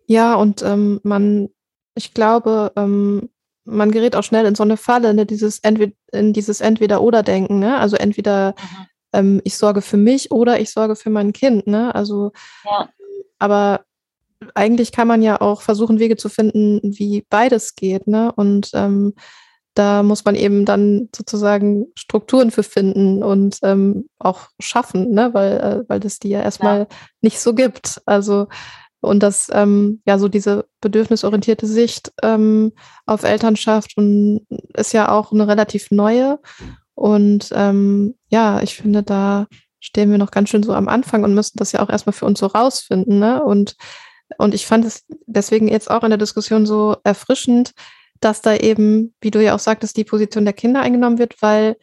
[0.05, 1.49] Ja, und ähm, man,
[1.95, 3.29] ich glaube, ähm,
[3.65, 7.77] man gerät auch schnell in so eine Falle, ne, dieses entweder in dieses Entweder-Oder-Denken, ne?
[7.77, 8.85] Also entweder mhm.
[9.13, 11.93] ähm, ich sorge für mich oder ich sorge für mein Kind, ne?
[11.93, 12.31] Also
[12.65, 12.89] ja.
[13.37, 13.81] aber
[14.55, 18.31] eigentlich kann man ja auch versuchen, Wege zu finden, wie beides geht, ne?
[18.35, 19.13] Und ähm,
[19.79, 25.33] da muss man eben dann sozusagen Strukturen für finden und ähm, auch schaffen, ne?
[25.33, 26.87] weil, äh, weil das die ja erstmal ja.
[27.21, 28.01] nicht so gibt.
[28.05, 28.47] Also
[28.99, 32.73] und das, ähm, ja, so diese bedürfnisorientierte Sicht ähm,
[33.05, 36.39] auf Elternschaft und ist ja auch eine relativ neue.
[36.93, 39.47] Und ähm, ja, ich finde, da
[39.79, 42.25] stehen wir noch ganz schön so am Anfang und müssen das ja auch erstmal für
[42.25, 43.19] uns so rausfinden.
[43.19, 43.41] Ne?
[43.41, 43.77] Und,
[44.37, 47.71] und ich fand es deswegen jetzt auch in der Diskussion so erfrischend,
[48.19, 51.77] dass da eben, wie du ja auch sagtest, die Position der Kinder eingenommen wird, weil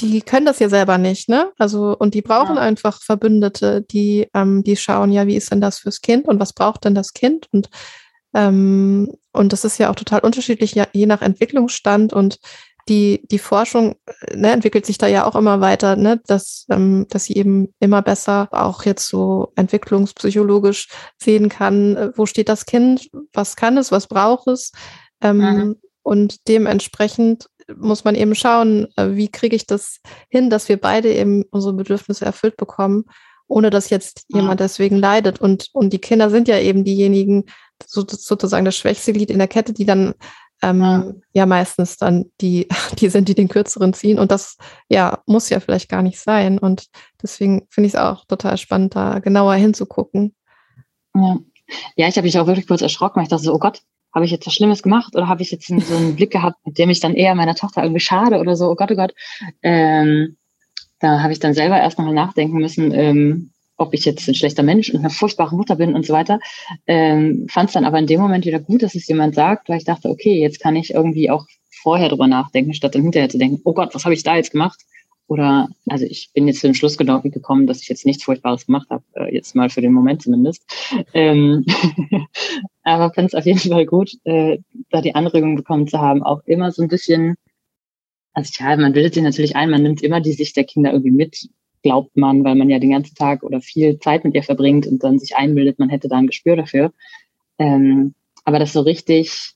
[0.00, 1.52] die können das ja selber nicht, ne?
[1.58, 2.62] Also, und die brauchen ja.
[2.62, 6.52] einfach Verbündete, die, ähm, die schauen, ja, wie ist denn das fürs Kind und was
[6.52, 7.48] braucht denn das Kind?
[7.52, 7.70] Und,
[8.34, 12.38] ähm, und das ist ja auch total unterschiedlich, ja, je nach Entwicklungsstand und
[12.88, 13.96] die, die Forschung
[14.32, 18.00] ne, entwickelt sich da ja auch immer weiter, ne, dass, ähm, dass sie eben immer
[18.02, 20.88] besser auch jetzt so entwicklungspsychologisch
[21.20, 24.70] sehen kann, äh, wo steht das Kind, was kann es, was braucht es.
[25.20, 25.76] Ähm, mhm.
[26.02, 31.12] Und dementsprechend muss man eben schauen, äh, wie kriege ich das hin, dass wir beide
[31.12, 33.06] eben unsere Bedürfnisse erfüllt bekommen,
[33.48, 34.40] ohne dass jetzt ja.
[34.40, 35.40] jemand deswegen leidet.
[35.40, 37.44] Und, und die Kinder sind ja eben diejenigen,
[37.84, 40.14] so, sozusagen das schwächste Glied in der Kette, die dann
[40.62, 41.12] ähm, ja.
[41.32, 41.46] ja.
[41.46, 44.18] meistens dann die, die sind, die den kürzeren ziehen.
[44.18, 44.56] Und das
[44.88, 46.58] ja muss ja vielleicht gar nicht sein.
[46.58, 46.86] Und
[47.22, 50.34] deswegen finde ich es auch total spannend, da genauer hinzugucken.
[51.14, 51.36] Ja,
[51.96, 53.82] ja ich habe mich auch wirklich kurz erschrocken, weil ich dachte so, oh Gott,
[54.16, 56.78] habe ich jetzt was Schlimmes gemacht oder habe ich jetzt so einen Blick gehabt, mit
[56.78, 59.12] dem ich dann eher meiner Tochter irgendwie schade oder so, oh Gott, oh Gott.
[59.62, 60.38] Ähm,
[61.00, 64.62] da habe ich dann selber erst nochmal nachdenken müssen, ähm, ob ich jetzt ein schlechter
[64.62, 66.40] Mensch und eine furchtbare Mutter bin und so weiter.
[66.86, 69.76] Ähm, Fand es dann aber in dem Moment wieder gut, dass es jemand sagt, weil
[69.76, 71.44] ich dachte, okay, jetzt kann ich irgendwie auch
[71.82, 74.52] vorher drüber nachdenken, statt dann hinterher zu denken, oh Gott, was habe ich da jetzt
[74.52, 74.80] gemacht?
[75.28, 78.88] Oder, also ich bin jetzt zu dem Schluss gekommen, dass ich jetzt nichts Furchtbares gemacht
[78.90, 80.64] habe, äh, jetzt mal für den Moment zumindest.
[81.14, 81.64] Ähm,
[82.84, 84.58] aber finde es auf jeden Fall gut, äh,
[84.90, 87.34] da die Anregung bekommen zu haben, auch immer so ein bisschen,
[88.34, 91.10] also ja, man bildet sich natürlich ein, man nimmt immer die Sicht der Kinder irgendwie
[91.10, 91.48] mit,
[91.82, 95.02] glaubt man, weil man ja den ganzen Tag oder viel Zeit mit ihr verbringt und
[95.02, 96.92] dann sich einbildet, man hätte da ein Gespür dafür.
[97.58, 98.14] Ähm,
[98.44, 99.54] aber das so richtig,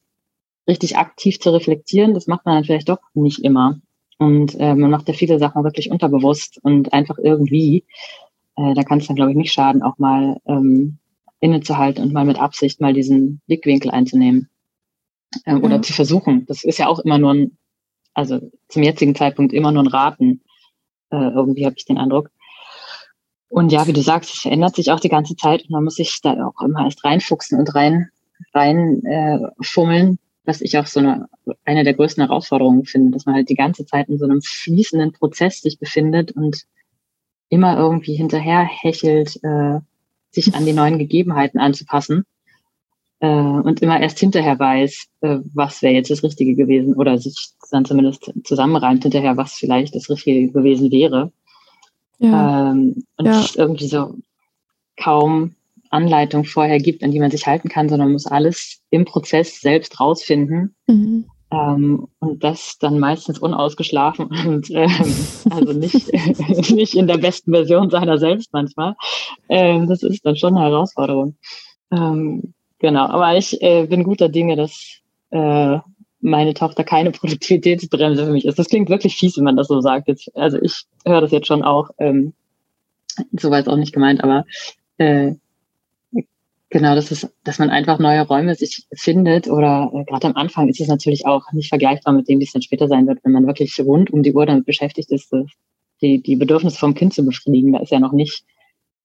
[0.67, 3.81] richtig aktiv zu reflektieren, das macht man dann vielleicht doch nicht immer.
[4.21, 7.87] Und äh, man macht ja viele Sachen wirklich unterbewusst und einfach irgendwie.
[8.55, 10.99] Äh, da kann es dann, glaube ich, nicht schaden, auch mal ähm,
[11.41, 14.51] innezuhalten und mal mit Absicht mal diesen Blickwinkel einzunehmen.
[15.47, 15.83] Äh, oder ja.
[15.83, 16.45] zu versuchen.
[16.45, 17.57] Das ist ja auch immer nur ein,
[18.13, 20.43] also zum jetzigen Zeitpunkt immer nur ein Raten.
[21.11, 22.31] Äh, irgendwie habe ich den Eindruck.
[23.49, 25.95] Und ja, wie du sagst, es verändert sich auch die ganze Zeit und man muss
[25.95, 28.11] sich da auch immer erst reinfuchsen und rein,
[28.53, 31.29] rein äh, fummeln was ich auch so eine,
[31.65, 35.13] eine der größten Herausforderungen finde, dass man halt die ganze Zeit in so einem fließenden
[35.13, 36.65] Prozess sich befindet und
[37.49, 39.81] immer irgendwie hinterher hechelt, äh,
[40.31, 42.25] sich an die neuen Gegebenheiten anzupassen
[43.21, 47.51] äh, und immer erst hinterher weiß, äh, was wäre jetzt das Richtige gewesen oder sich
[47.71, 51.33] dann zumindest zusammenreimt hinterher, was vielleicht das Richtige gewesen wäre.
[52.19, 52.71] Ja.
[52.71, 53.45] Ähm, und ja.
[53.57, 54.15] irgendwie so
[54.97, 55.55] kaum
[55.91, 60.01] Anleitung vorher gibt, an die man sich halten kann, sondern muss alles im Prozess selbst
[60.01, 60.75] rausfinden.
[60.87, 61.27] Mhm.
[61.53, 65.15] Ähm, und das dann meistens unausgeschlafen und ähm,
[65.51, 66.13] also nicht,
[66.71, 68.95] nicht in der besten Version seiner selbst manchmal.
[69.49, 71.37] Ähm, das ist dann schon eine Herausforderung.
[71.91, 75.79] Ähm, genau, aber ich äh, bin guter Dinge, dass äh,
[76.21, 78.59] meine Tochter keine Produktivitätsbremse für mich ist.
[78.59, 80.07] Das klingt wirklich fies, wenn man das so sagt.
[80.07, 82.33] Jetzt, also ich höre das jetzt schon auch, ähm,
[83.33, 84.45] so war es auch nicht gemeint, aber
[84.99, 85.35] äh,
[86.73, 90.69] Genau, das ist, dass man einfach neue Räume sich findet oder äh, gerade am Anfang
[90.69, 93.33] ist es natürlich auch nicht vergleichbar mit dem, wie es dann später sein wird, wenn
[93.33, 95.35] man wirklich rund um die Uhr damit beschäftigt ist,
[96.01, 97.73] die, die Bedürfnisse vom Kind zu befriedigen.
[97.73, 98.45] Da ist ja noch nicht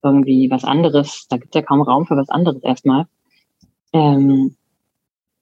[0.03, 3.07] irgendwie was anderes, da gibt es ja kaum Raum für was anderes erstmal.
[3.93, 4.55] Ähm,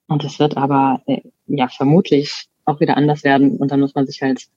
[0.07, 4.07] und es wird aber äh, ja vermutlich auch wieder anders werden und dann muss man
[4.07, 4.47] sich halt,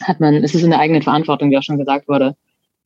[0.00, 2.36] hat man, es ist in der eigenen Verantwortung, wie auch schon gesagt wurde,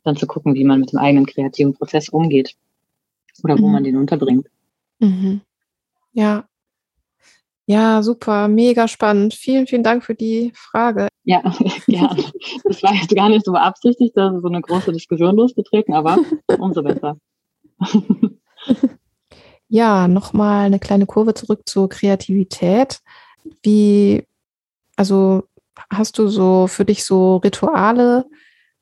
[0.02, 2.56] dann zu gucken, wie man mit dem eigenen kreativen Prozess umgeht
[3.42, 3.72] oder wo mhm.
[3.72, 4.48] man den unterbringt.
[4.98, 5.40] Mhm.
[6.12, 6.44] Ja.
[7.66, 9.34] Ja, super, mega spannend.
[9.34, 11.08] Vielen, vielen Dank für die Frage.
[11.24, 11.40] Ja,
[11.86, 12.24] gerne.
[12.64, 16.18] Das war jetzt gar nicht so beabsichtigt, da so eine große Diskussion loszutreten, aber
[16.58, 17.16] umso besser.
[19.74, 23.00] Ja, nochmal eine kleine Kurve zurück zur Kreativität.
[23.62, 24.26] Wie,
[24.96, 25.44] also
[25.90, 28.26] hast du so für dich so Rituale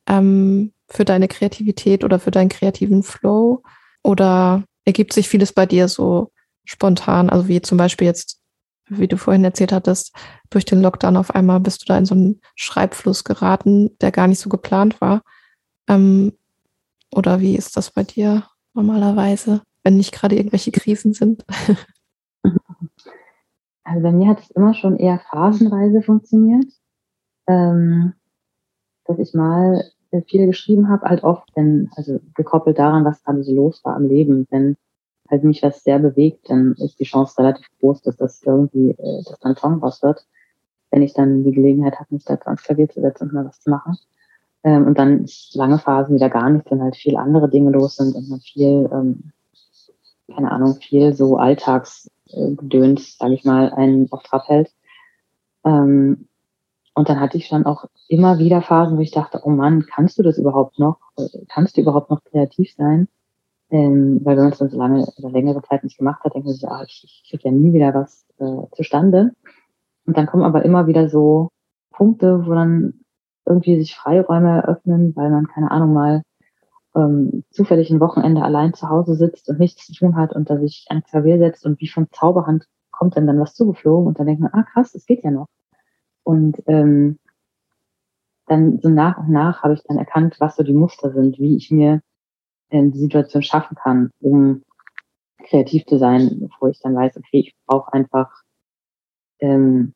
[0.09, 3.62] ähm, für deine Kreativität oder für deinen kreativen Flow?
[4.03, 6.30] Oder ergibt sich vieles bei dir so
[6.64, 7.30] spontan?
[7.30, 8.40] Also wie zum Beispiel jetzt,
[8.88, 10.14] wie du vorhin erzählt hattest,
[10.48, 14.26] durch den Lockdown auf einmal bist du da in so einen Schreibfluss geraten, der gar
[14.26, 15.22] nicht so geplant war.
[15.88, 16.32] Ähm,
[17.14, 18.44] oder wie ist das bei dir
[18.74, 21.44] normalerweise, wenn nicht gerade irgendwelche Krisen sind?
[23.90, 26.66] Also bei mir hat es immer schon eher phasenweise funktioniert,
[27.48, 28.12] ähm,
[29.05, 29.82] dass ich mal
[30.26, 34.06] viel geschrieben habe, halt oft, wenn, also gekoppelt daran, was gerade so los war am
[34.06, 34.46] Leben.
[34.50, 34.76] Wenn
[35.30, 39.22] halt mich was sehr bewegt, dann ist die Chance relativ groß, dass das irgendwie, äh,
[39.24, 40.26] dass dann Song raus wird.
[40.90, 43.61] Wenn ich dann die Gelegenheit habe, mich da ans Klavier zu setzen und mal was
[43.61, 43.96] zu machen.
[44.64, 47.96] Ähm, und dann ist lange Phasen wieder gar nichts, wenn halt viel andere Dinge los
[47.96, 49.32] sind und man viel, ähm,
[50.34, 54.72] keine Ahnung, viel so Alltagsgedöns, äh, sage ich mal, einen auf Trab hält.
[55.64, 56.28] Ähm,
[57.01, 60.18] Und dann hatte ich schon auch immer wieder Phasen, wo ich dachte, oh Mann, kannst
[60.18, 60.98] du das überhaupt noch?
[61.48, 63.09] Kannst du überhaupt noch kreativ sein?
[63.70, 66.44] Ähm, weil wenn man es dann so lange oder längere Zeit nicht gemacht hat, denkt
[66.44, 69.30] man sich, ah, ich, ich kriege ja nie wieder was äh, zustande.
[70.05, 71.48] Und dann kommen aber immer wieder so
[71.90, 73.01] Punkte, wo dann
[73.46, 76.20] irgendwie sich Freiräume eröffnen, weil man, keine Ahnung, mal
[76.94, 80.59] ähm, zufällig ein Wochenende allein zu Hause sitzt und nichts zu tun hat und da
[80.59, 84.26] sich an Klavier setzt und wie von Zauberhand kommt dann dann was zugeflogen und dann
[84.26, 85.46] denkt man, ah krass, das geht ja noch.
[86.22, 87.18] Und ähm,
[88.46, 91.56] dann so nach und nach habe ich dann erkannt, was so die Muster sind, wie
[91.56, 92.02] ich mir
[92.70, 94.64] ähm, die Situation schaffen kann, um
[95.44, 98.30] kreativ zu sein, wo ich dann weiß, okay, ich brauche einfach
[99.38, 99.94] ähm,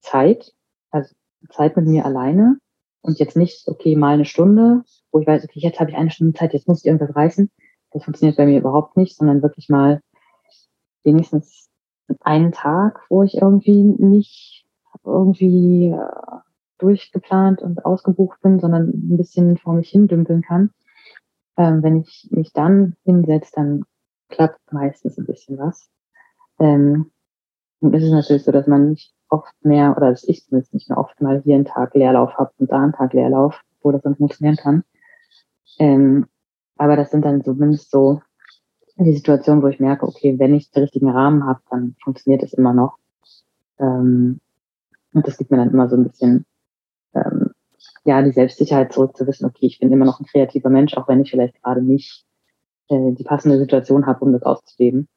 [0.00, 0.52] Zeit,
[0.90, 1.14] also
[1.50, 2.58] Zeit mit mir alleine
[3.02, 6.10] und jetzt nicht, okay, mal eine Stunde, wo ich weiß, okay, jetzt habe ich eine
[6.10, 7.50] Stunde Zeit, jetzt muss ich irgendwas reißen.
[7.92, 10.00] Das funktioniert bei mir überhaupt nicht, sondern wirklich mal
[11.02, 11.68] wenigstens
[12.20, 14.59] einen Tag, wo ich irgendwie nicht
[15.04, 16.40] irgendwie äh,
[16.78, 20.70] durchgeplant und ausgebucht bin, sondern ein bisschen vor mich hin dümpeln kann.
[21.56, 23.84] Ähm, wenn ich mich dann hinsetze, dann
[24.28, 25.90] klappt meistens ein bisschen was.
[26.58, 27.10] Ähm,
[27.80, 30.88] und es ist natürlich so, dass man nicht oft mehr, oder dass ich zumindest nicht
[30.88, 34.02] mehr oft mal hier einen Tag Leerlauf habe und da einen Tag Leerlauf, wo das
[34.02, 34.84] dann funktionieren kann.
[35.78, 36.26] Ähm,
[36.76, 38.20] aber das sind dann zumindest so
[38.96, 42.52] die Situationen, wo ich merke, okay, wenn ich den richtigen Rahmen habe, dann funktioniert es
[42.52, 42.98] immer noch.
[43.78, 44.40] Ähm,
[45.12, 46.46] und das gibt mir dann immer so ein bisschen
[47.14, 47.50] ähm,
[48.04, 51.08] ja die Selbstsicherheit zurück zu wissen, okay, ich bin immer noch ein kreativer Mensch, auch
[51.08, 52.24] wenn ich vielleicht gerade nicht
[52.88, 55.08] äh, die passende Situation habe, um das auszuleben.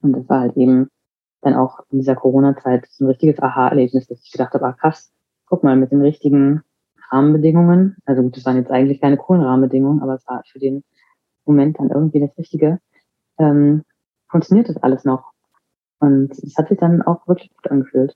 [0.00, 0.88] Und das war halt eben
[1.40, 5.12] dann auch in dieser Corona-Zeit so ein richtiges Aha-Erlebnis, dass ich gedacht habe, ah krass,
[5.46, 6.62] guck mal, mit den richtigen
[7.10, 10.84] Rahmenbedingungen, also gut, das waren jetzt eigentlich keine coolen Rahmenbedingungen, aber es war für den
[11.46, 12.80] Moment dann irgendwie das Richtige,
[13.38, 13.84] ähm,
[14.28, 15.32] funktioniert das alles noch.
[16.00, 18.14] Und es hat sich dann auch wirklich gut angefühlt.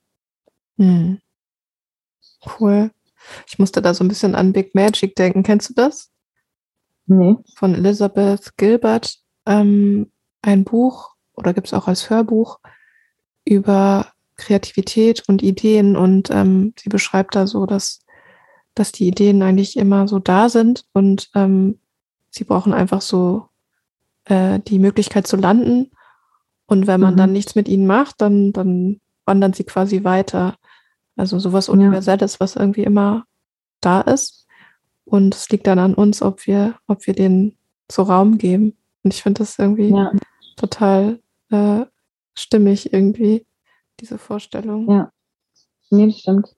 [0.82, 1.20] Hm.
[2.58, 2.90] Cool.
[3.46, 5.44] Ich musste da so ein bisschen an Big Magic denken.
[5.44, 6.10] Kennst du das?
[7.06, 7.36] Nee.
[7.54, 9.18] Von Elizabeth Gilbert.
[9.46, 10.10] Ähm,
[10.42, 12.58] ein Buch oder gibt es auch als Hörbuch
[13.44, 18.00] über Kreativität und Ideen und ähm, sie beschreibt da so, dass,
[18.74, 21.78] dass die Ideen eigentlich immer so da sind und ähm,
[22.30, 23.48] sie brauchen einfach so
[24.24, 25.92] äh, die Möglichkeit zu landen
[26.66, 27.18] und wenn man mhm.
[27.18, 30.56] dann nichts mit ihnen macht, dann, dann wandern sie quasi weiter.
[31.22, 33.26] Also sowas Universelles, was irgendwie immer
[33.80, 34.44] da ist.
[35.04, 37.56] Und es liegt dann an uns, ob wir, ob wir den
[37.88, 38.76] so Raum geben.
[39.04, 40.10] Und ich finde das irgendwie ja.
[40.56, 41.20] total
[41.50, 41.86] äh,
[42.34, 43.46] stimmig irgendwie,
[44.00, 44.90] diese Vorstellung.
[44.90, 45.12] Ja,
[45.90, 46.56] nee, das stimmt.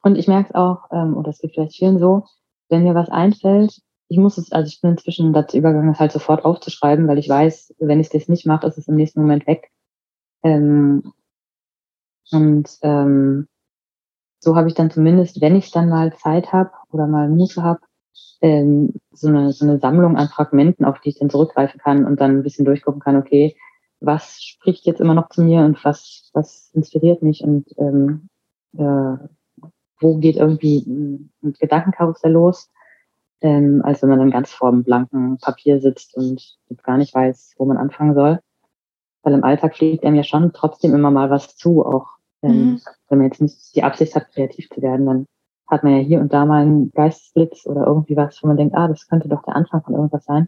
[0.00, 2.22] Und ich merke es auch, ähm, oder es geht vielleicht vielen so,
[2.68, 6.12] wenn mir was einfällt, ich muss es, also ich bin inzwischen dazu übergegangen, es halt
[6.12, 9.44] sofort aufzuschreiben, weil ich weiß, wenn ich das nicht mache, ist es im nächsten Moment
[9.48, 9.72] weg.
[10.44, 11.12] Ähm,
[12.30, 13.48] und ähm,
[14.46, 17.80] so habe ich dann zumindest, wenn ich dann mal Zeit habe oder mal Muße habe,
[18.40, 22.20] ähm, so, eine, so eine Sammlung an Fragmenten, auf die ich dann zurückgreifen kann und
[22.20, 23.56] dann ein bisschen durchgucken kann, okay,
[23.98, 28.28] was spricht jetzt immer noch zu mir und was, was inspiriert mich und ähm,
[28.78, 29.16] äh,
[29.98, 32.70] wo geht irgendwie ein Gedankenkarussell los,
[33.40, 37.54] ähm, als wenn man dann ganz vor dem blanken Papier sitzt und gar nicht weiß,
[37.56, 38.38] wo man anfangen soll.
[39.22, 42.06] Weil im Alltag fliegt einem ja schon trotzdem immer mal was zu, auch
[42.42, 42.80] ähm, mhm.
[43.08, 45.26] Wenn man jetzt nicht die Absicht hat, kreativ zu werden, dann
[45.68, 48.74] hat man ja hier und da mal einen Geistesblitz oder irgendwie was, wo man denkt,
[48.76, 50.46] ah, das könnte doch der Anfang von irgendwas sein.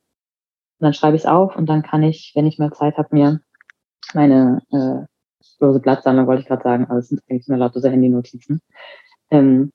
[0.81, 3.09] Und dann schreibe ich es auf und dann kann ich, wenn ich mal Zeit habe,
[3.13, 3.41] mir
[4.15, 5.07] meine äh,
[5.61, 8.61] lose Blattsammlung, wollte ich gerade sagen, aber es sind eigentlich nur lauter so Handy-Notizen,
[9.31, 9.73] ähm,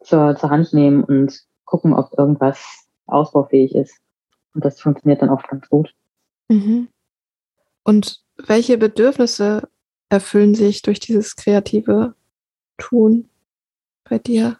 [0.00, 3.96] zur, zur Hand nehmen und gucken, ob irgendwas ausbaufähig ist.
[4.54, 5.94] Und das funktioniert dann oft ganz gut.
[6.48, 6.88] Mhm.
[7.84, 9.68] Und welche Bedürfnisse
[10.08, 12.14] erfüllen sich durch dieses kreative
[12.80, 13.28] Tun
[14.08, 14.58] bei dir?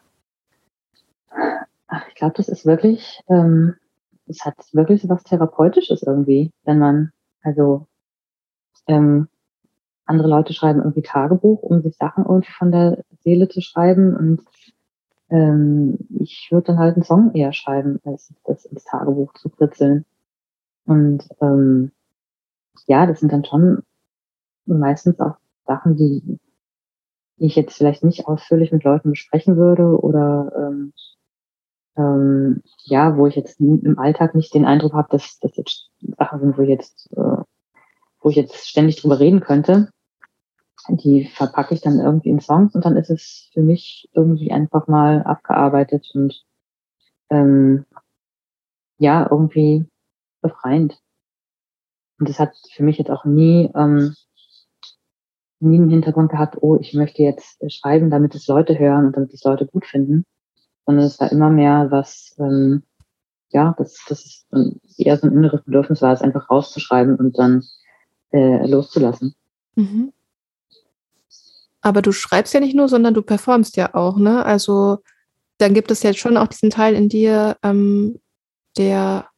[1.89, 3.75] Ach, ich glaube, das ist wirklich, ähm,
[4.41, 7.13] hat wirklich so was Therapeutisches irgendwie, wenn man,
[7.43, 7.87] also
[8.87, 9.29] ähm,
[10.07, 14.41] andere Leute schreiben irgendwie Tagebuch, um sich Sachen irgendwie von der Seele zu schreiben und
[15.31, 20.05] ähm, ich würde dann halt einen Song eher schreiben, als das ins Tagebuch zu kritzeln.
[20.87, 21.93] Und ähm,
[22.87, 23.85] ja, das sind dann schon
[24.67, 26.39] meistens auch Sachen, die,
[27.41, 30.93] die ich jetzt vielleicht nicht ausführlich mit Leuten besprechen würde oder ähm,
[31.97, 36.41] ähm, ja, wo ich jetzt im Alltag nicht den Eindruck habe, dass das jetzt Sachen
[36.41, 37.43] sind, wo ich jetzt, äh,
[38.21, 39.91] wo ich jetzt ständig drüber reden könnte.
[40.89, 44.87] Die verpacke ich dann irgendwie in Songs und dann ist es für mich irgendwie einfach
[44.87, 46.43] mal abgearbeitet und
[47.31, 47.87] ähm,
[48.99, 49.87] ja, irgendwie
[50.43, 50.99] befreiend.
[52.19, 54.15] Und das hat für mich jetzt auch nie ähm,
[55.61, 59.17] nie im Hintergrund gehabt, oh, ich möchte jetzt äh, schreiben, damit es Leute hören und
[59.17, 60.25] damit es Leute gut finden,
[60.87, 62.83] sondern es war immer mehr was, ähm,
[63.51, 64.47] ja, das, das ist
[64.99, 67.65] eher so ein inneres Bedürfnis war, es einfach rauszuschreiben und dann
[68.33, 69.35] äh, loszulassen.
[69.77, 70.13] Mhm.
[71.83, 74.45] Aber du schreibst ja nicht nur, sondern du performst ja auch, ne?
[74.45, 74.99] Also
[75.59, 78.19] dann gibt es ja schon auch diesen Teil in dir, ähm,
[78.77, 79.29] der,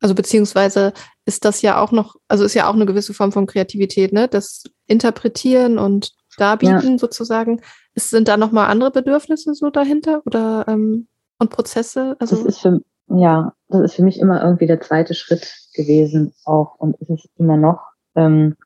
[0.00, 0.92] also beziehungsweise
[1.24, 4.28] ist das ja auch noch, also ist ja auch eine gewisse Form von Kreativität, ne?
[4.28, 6.98] Das Interpretieren und Darbieten ja.
[6.98, 7.60] sozusagen.
[7.94, 12.16] Ist, sind da nochmal andere Bedürfnisse so dahinter oder ähm, und Prozesse?
[12.20, 16.34] Also das ist für, ja, das ist für mich immer irgendwie der zweite Schritt gewesen
[16.44, 17.80] auch und ist es immer noch,
[18.14, 18.56] ähm,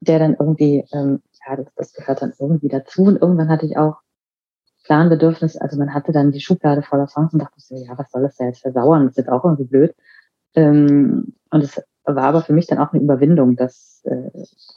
[0.00, 3.76] der dann irgendwie, ähm, ja, das, das gehört dann irgendwie dazu und irgendwann hatte ich
[3.76, 3.96] auch
[4.88, 7.96] klar ein Bedürfnis, also man hatte dann die Schublade voller Songs und dachte so, ja,
[7.98, 9.94] was soll das da jetzt versauern, das ist jetzt auch irgendwie blöd.
[10.54, 14.30] Ähm, und es war aber für mich dann auch eine Überwindung, das äh,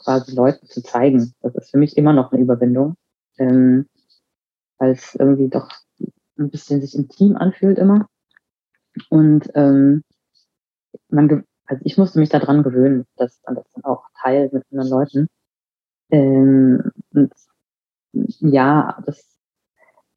[0.04, 1.32] quasi Leuten zu zeigen.
[1.40, 2.96] Das ist für mich immer noch eine Überwindung,
[3.38, 3.86] ähm,
[4.76, 5.70] weil es irgendwie doch
[6.38, 8.06] ein bisschen sich intim anfühlt immer.
[9.08, 10.02] Und ähm,
[11.08, 14.90] man, also ich musste mich daran gewöhnen, dass man das dann auch teilt mit anderen
[14.90, 15.28] Leuten.
[16.10, 17.32] Ähm, und
[18.12, 19.31] ja, das,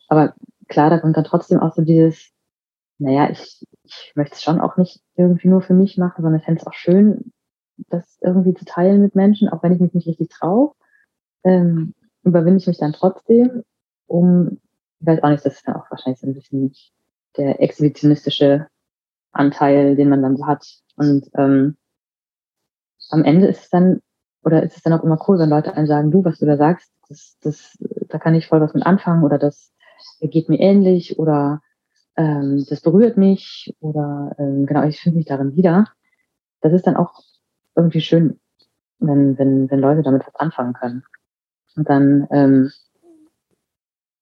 [0.07, 0.33] aber
[0.67, 2.31] klar, da kommt dann trotzdem auch so dieses,
[2.97, 6.45] naja, ich, ich möchte es schon auch nicht irgendwie nur für mich machen, sondern ich
[6.45, 7.31] fände es auch schön,
[7.89, 10.71] das irgendwie zu teilen mit Menschen, auch wenn ich mich nicht richtig traue.
[11.43, 11.93] Ähm,
[12.23, 13.63] überwinde ich mich dann trotzdem,
[14.07, 14.59] um
[14.99, 16.73] ich weiß auch nicht, das ist dann auch wahrscheinlich so ein bisschen
[17.37, 18.67] der exhibitionistische
[19.31, 20.65] Anteil, den man dann so hat.
[20.95, 21.77] Und ähm,
[23.09, 24.01] am Ende ist es dann,
[24.43, 26.57] oder ist es dann auch immer cool, wenn Leute einem sagen, du, was du da
[26.57, 27.77] sagst, das, das,
[28.07, 29.71] da kann ich voll was mit anfangen oder das
[30.21, 31.61] geht mir ähnlich oder
[32.15, 35.85] ähm, das berührt mich oder ähm, genau, ich fühle mich darin wieder.
[36.61, 37.21] Das ist dann auch
[37.75, 38.39] irgendwie schön,
[38.99, 41.03] wenn, wenn, wenn Leute damit was anfangen können.
[41.75, 42.71] Und dann ähm,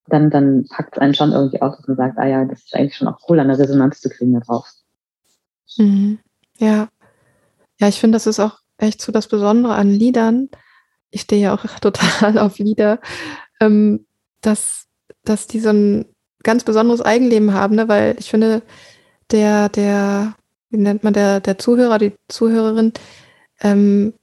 [0.08, 2.76] dann, dann packt es einen schon irgendwie aus, dass man sagt, ah ja, das ist
[2.76, 4.68] eigentlich schon auch cool, eine Resonanz zu kriegen darauf.
[5.78, 6.20] Mhm.
[6.58, 6.90] Ja.
[7.80, 10.50] Ja, ich finde, das ist auch echt so das Besondere an Liedern.
[11.10, 13.00] Ich stehe ja auch total auf Lieder,
[13.60, 14.06] ähm,
[14.42, 14.88] dass,
[15.24, 16.06] dass die so ein
[16.44, 17.88] ganz besonderes Eigenleben haben, ne?
[17.88, 18.62] weil ich finde,
[19.32, 20.36] der, der,
[20.70, 22.94] wie nennt man der, der Zuhörer, die Zuhörerin,
[23.62, 24.14] ähm,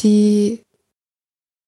[0.00, 0.64] die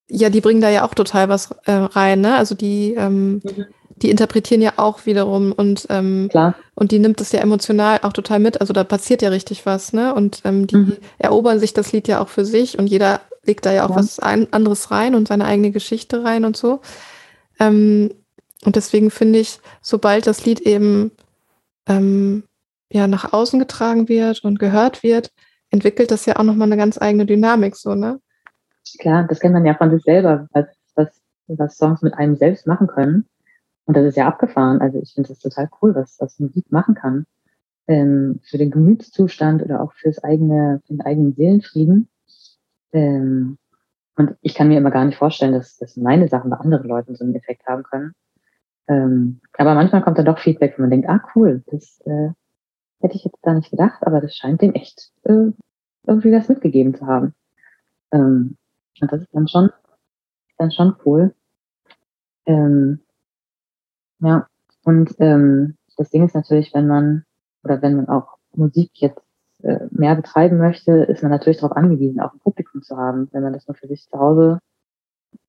[0.08, 2.36] ja, die bringen da ja auch total was äh, rein, ne?
[2.36, 3.66] Also die, ähm, mhm.
[3.96, 6.28] die interpretieren ja auch wiederum und, ähm,
[6.74, 8.60] und die nimmt es ja emotional auch total mit.
[8.60, 10.14] Also da passiert ja richtig was, ne?
[10.14, 10.96] Und ähm, die mhm.
[11.18, 13.96] erobern sich das Lied ja auch für sich und jeder legt da ja auch ja.
[13.96, 16.80] was ein, anderes rein und seine eigene Geschichte rein und so.
[17.60, 18.10] Ähm,
[18.64, 21.12] und deswegen finde ich, sobald das Lied eben
[21.86, 22.44] ähm,
[22.90, 25.32] ja nach außen getragen wird und gehört wird,
[25.70, 28.20] entwickelt das ja auch nochmal eine ganz eigene Dynamik, so, ne?
[28.98, 31.08] Klar, das kennt man ja von sich selber, was, was,
[31.48, 33.26] was Songs mit einem selbst machen können.
[33.86, 34.80] Und das ist ja abgefahren.
[34.80, 37.26] Also ich finde das total cool, was, was Musik machen kann.
[37.86, 42.08] Ähm, für den Gemütszustand oder auch fürs eigene, für den eigenen Seelenfrieden.
[42.92, 43.58] Ähm,
[44.16, 47.16] und ich kann mir immer gar nicht vorstellen, dass, dass meine Sachen bei anderen Leuten
[47.16, 48.14] so einen Effekt haben können.
[48.86, 52.30] Ähm, aber manchmal kommt dann doch Feedback, wo man denkt, ah cool, das äh,
[53.00, 55.50] hätte ich jetzt gar nicht gedacht, aber das scheint dem echt äh,
[56.06, 57.34] irgendwie was mitgegeben zu haben.
[58.12, 58.56] Ähm,
[59.00, 59.70] und das ist dann schon,
[60.58, 61.34] dann schon cool.
[62.46, 63.00] Ähm,
[64.20, 64.46] ja,
[64.84, 67.24] und ähm, das Ding ist natürlich, wenn man,
[67.62, 69.23] oder wenn man auch Musik jetzt
[69.90, 73.28] mehr betreiben möchte, ist man natürlich darauf angewiesen, auch ein Publikum zu haben.
[73.32, 74.58] Wenn man das nur für sich zu Hause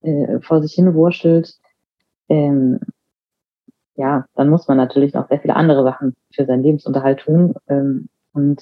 [0.01, 1.53] äh, vor sich hin wurschtelt,
[2.29, 2.79] ähm,
[3.95, 7.55] ja, dann muss man natürlich noch sehr viele andere Sachen für seinen Lebensunterhalt tun.
[7.67, 8.61] Ähm, und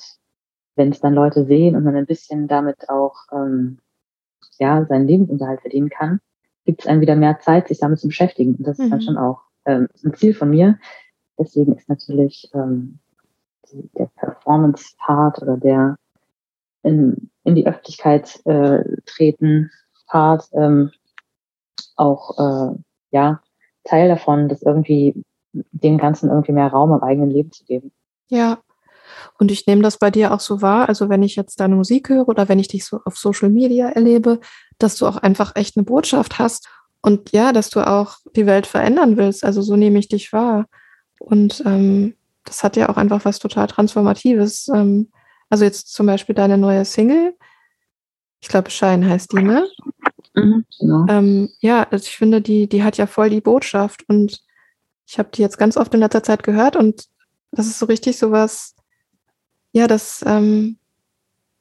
[0.75, 3.79] wenn es dann Leute sehen und man ein bisschen damit auch ähm,
[4.59, 6.19] ja, seinen Lebensunterhalt verdienen kann,
[6.65, 8.55] gibt es einem wieder mehr Zeit, sich damit zu beschäftigen.
[8.55, 8.83] Und das mhm.
[8.85, 9.03] ist dann mhm.
[9.03, 10.77] schon auch ähm, ein Ziel von mir.
[11.37, 12.99] Deswegen ist natürlich ähm,
[13.73, 15.97] die, der Performance-Part oder der
[16.83, 19.71] in, in die Öffentlichkeit äh, treten
[20.07, 20.91] Part ähm,
[21.95, 22.75] auch äh,
[23.11, 23.41] ja
[23.83, 27.91] Teil davon, das irgendwie dem Ganzen irgendwie mehr Raum im eigenen Leben zu geben.
[28.29, 28.59] Ja,
[29.39, 32.09] und ich nehme das bei dir auch so wahr, also wenn ich jetzt deine Musik
[32.09, 34.39] höre oder wenn ich dich so auf Social Media erlebe,
[34.77, 36.69] dass du auch einfach echt eine Botschaft hast
[37.01, 39.43] und ja, dass du auch die Welt verändern willst.
[39.43, 40.65] Also so nehme ich dich wahr.
[41.19, 44.67] Und ähm, das hat ja auch einfach was total Transformatives.
[44.69, 45.09] Ähm,
[45.49, 47.35] also jetzt zum Beispiel deine neue Single,
[48.41, 49.67] ich glaube Schein heißt die, ne?
[50.35, 51.05] Mhm, genau.
[51.07, 54.43] Ähm, ja, also ich finde, die, die hat ja voll die Botschaft und
[55.05, 57.05] ich habe die jetzt ganz oft in letzter Zeit gehört und
[57.51, 58.75] das ist so richtig so was,
[59.71, 60.77] ja, das ähm,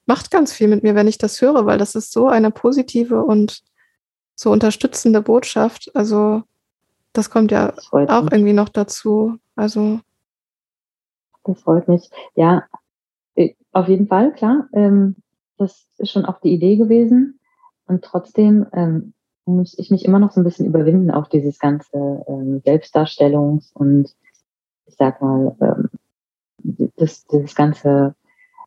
[0.07, 3.23] macht ganz viel mit mir, wenn ich das höre, weil das ist so eine positive
[3.23, 3.63] und
[4.35, 5.91] so unterstützende Botschaft.
[5.95, 6.43] Also
[7.13, 9.39] das kommt ja auch irgendwie noch dazu.
[9.55, 10.01] Also
[11.45, 12.11] das freut mich.
[12.35, 12.65] Ja,
[13.35, 14.69] äh, auf jeden Fall, klar.
[14.73, 15.17] Ähm,
[15.59, 17.41] das ist schon auch die Idee gewesen.
[17.87, 19.15] Und trotzdem ähm,
[19.45, 24.15] muss ich mich immer noch so ein bisschen überwinden auf dieses ganze ähm, Selbstdarstellungs- und
[24.87, 25.89] ich sag mal, ähm,
[26.97, 28.15] das, dieses ganze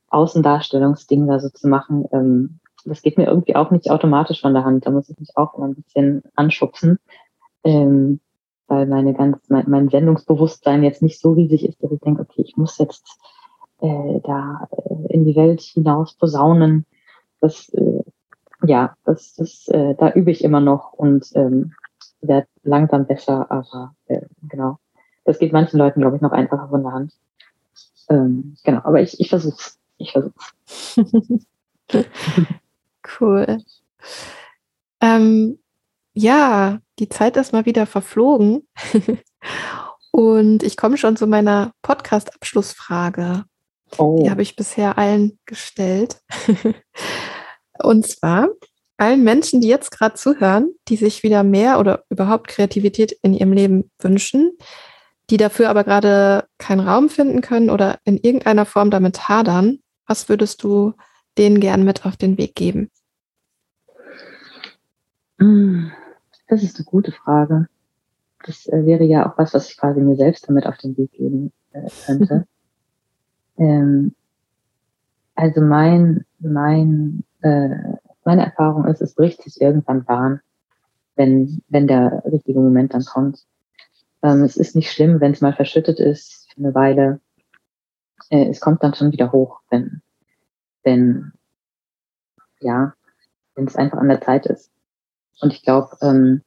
[0.09, 4.63] Außendarstellungsding da so zu machen, ähm, das geht mir irgendwie auch nicht automatisch von der
[4.63, 4.85] Hand.
[4.85, 6.99] Da muss ich mich auch immer ein bisschen anschubsen,
[7.63, 8.19] ähm,
[8.67, 12.41] weil meine ganz, mein, mein Sendungsbewusstsein jetzt nicht so riesig ist, dass ich denke, okay,
[12.41, 13.17] ich muss jetzt
[13.81, 16.85] äh, da äh, in die Welt hinaus posaunen.
[17.41, 18.03] Das, äh,
[18.65, 21.73] ja, das, das, äh, da übe ich immer noch und ähm,
[22.21, 24.77] werde langsam besser, aber äh, genau.
[25.25, 27.13] Das geht manchen Leuten, glaube ich, noch einfacher von der Hand.
[28.09, 29.79] Ähm, genau, aber ich, ich versuch's.
[29.97, 30.97] Ich versuch's.
[33.19, 33.57] cool.
[35.01, 35.57] Ähm,
[36.15, 38.67] ja, die Zeit ist mal wieder verflogen.
[40.11, 43.43] Und ich komme schon zu meiner Podcast-Abschlussfrage.
[43.97, 44.21] Oh.
[44.23, 46.21] Die habe ich bisher allen gestellt.
[47.83, 48.47] Und zwar
[48.97, 53.51] allen Menschen, die jetzt gerade zuhören, die sich wieder mehr oder überhaupt Kreativität in ihrem
[53.51, 54.57] Leben wünschen,
[55.29, 60.29] die dafür aber gerade keinen Raum finden können oder in irgendeiner Form damit hadern, was
[60.29, 60.93] würdest du
[61.37, 62.89] denen gern mit auf den Weg geben?
[65.39, 65.91] Hm,
[66.55, 67.67] das ist eine gute Frage.
[68.45, 71.11] Das äh, wäre ja auch was, was ich quasi mir selbst damit auf den Weg
[71.11, 72.47] geben äh, könnte.
[73.57, 74.15] ähm,
[75.35, 77.75] also mein, mein, äh,
[78.23, 80.39] meine Erfahrung ist, es bricht sich irgendwann Bahn,
[81.15, 83.45] wenn, wenn der richtige Moment dann kommt.
[84.23, 87.19] Ähm, es ist nicht schlimm, wenn es mal verschüttet ist für eine Weile.
[88.29, 90.01] Äh, es kommt dann schon wieder hoch, wenn,
[90.83, 91.33] wenn,
[92.61, 92.93] ja,
[93.55, 94.71] wenn es einfach an der Zeit ist.
[95.41, 96.41] Und ich glaube, ähm,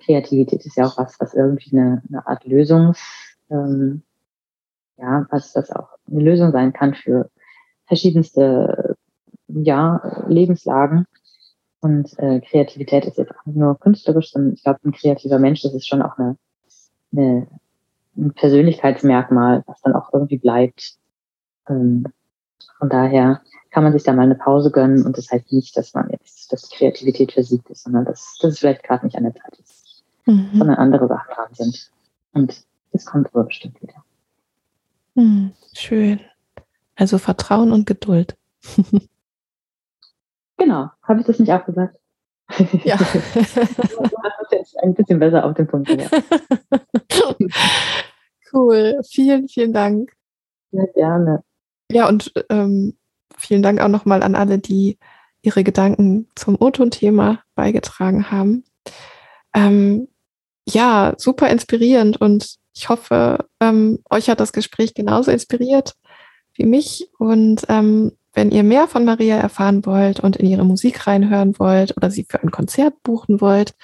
[0.00, 3.00] Kreativität ist ja auch was, was irgendwie eine, eine Art Lösungs,
[3.50, 4.02] ähm,
[4.96, 7.30] ja, was das auch eine Lösung sein kann für
[7.86, 8.96] verschiedenste,
[9.48, 11.06] ja, Lebenslagen.
[11.80, 15.62] Und äh, Kreativität ist jetzt auch nicht nur künstlerisch, sondern ich glaube, ein kreativer Mensch,
[15.62, 16.36] das ist schon auch eine
[17.16, 17.46] eine,
[18.16, 20.96] ein Persönlichkeitsmerkmal, was dann auch irgendwie bleibt.
[21.68, 22.06] Ähm,
[22.78, 23.40] von daher
[23.70, 26.52] kann man sich da mal eine Pause gönnen und das heißt nicht, dass man jetzt,
[26.52, 29.83] dass Kreativität versiegt ist, sondern dass, dass es vielleicht gerade nicht an der Zeit ist,
[30.26, 30.50] mhm.
[30.54, 31.90] sondern andere Sachen dran sind.
[32.32, 34.04] Und es kommt aber bestimmt wieder.
[35.14, 36.20] Mhm, schön.
[36.96, 38.36] Also Vertrauen und Geduld.
[40.56, 40.90] genau.
[41.02, 41.98] Habe ich das nicht auch gesagt?
[42.84, 42.96] Ja.
[42.96, 46.22] du hast jetzt ein bisschen besser auf den Punkt gebracht.
[48.52, 49.00] cool.
[49.08, 50.12] Vielen, vielen Dank.
[50.70, 51.42] Ja, gerne.
[51.90, 52.96] Ja, und ähm,
[53.36, 54.98] vielen Dank auch nochmal an alle, die
[55.42, 58.64] ihre Gedanken zum O-Ton-Thema beigetragen haben.
[59.54, 60.08] Ähm,
[60.68, 65.94] ja, super inspirierend und ich hoffe, ähm, euch hat das Gespräch genauso inspiriert
[66.54, 67.08] wie mich.
[67.18, 71.96] Und ähm, wenn ihr mehr von Maria erfahren wollt und in ihre Musik reinhören wollt
[71.96, 73.74] oder sie für ein Konzert buchen wollt,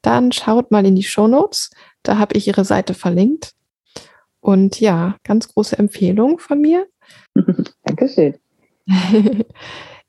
[0.00, 1.70] dann schaut mal in die Show Notes.
[2.02, 3.52] Da habe ich ihre Seite verlinkt.
[4.40, 6.86] Und ja, ganz große Empfehlung von mir.
[7.84, 8.38] Dankeschön.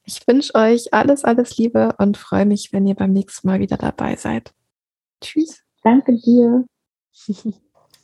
[0.03, 3.77] Ich wünsche euch alles, alles Liebe und freue mich, wenn ihr beim nächsten Mal wieder
[3.77, 4.51] dabei seid.
[5.21, 5.60] Tschüss.
[5.83, 6.65] Danke dir.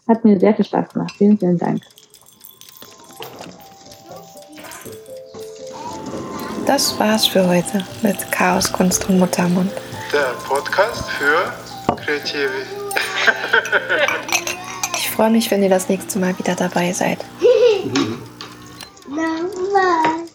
[0.07, 1.14] Hat mir sehr viel Spaß gemacht.
[1.18, 1.81] Vielen, vielen Dank.
[6.65, 9.72] Das war's für heute mit Chaos, Kunst und Muttermund.
[10.11, 11.53] Der Podcast für
[11.95, 12.52] Kreative.
[14.95, 17.19] ich freue mich, wenn ihr das nächste Mal wieder dabei seid.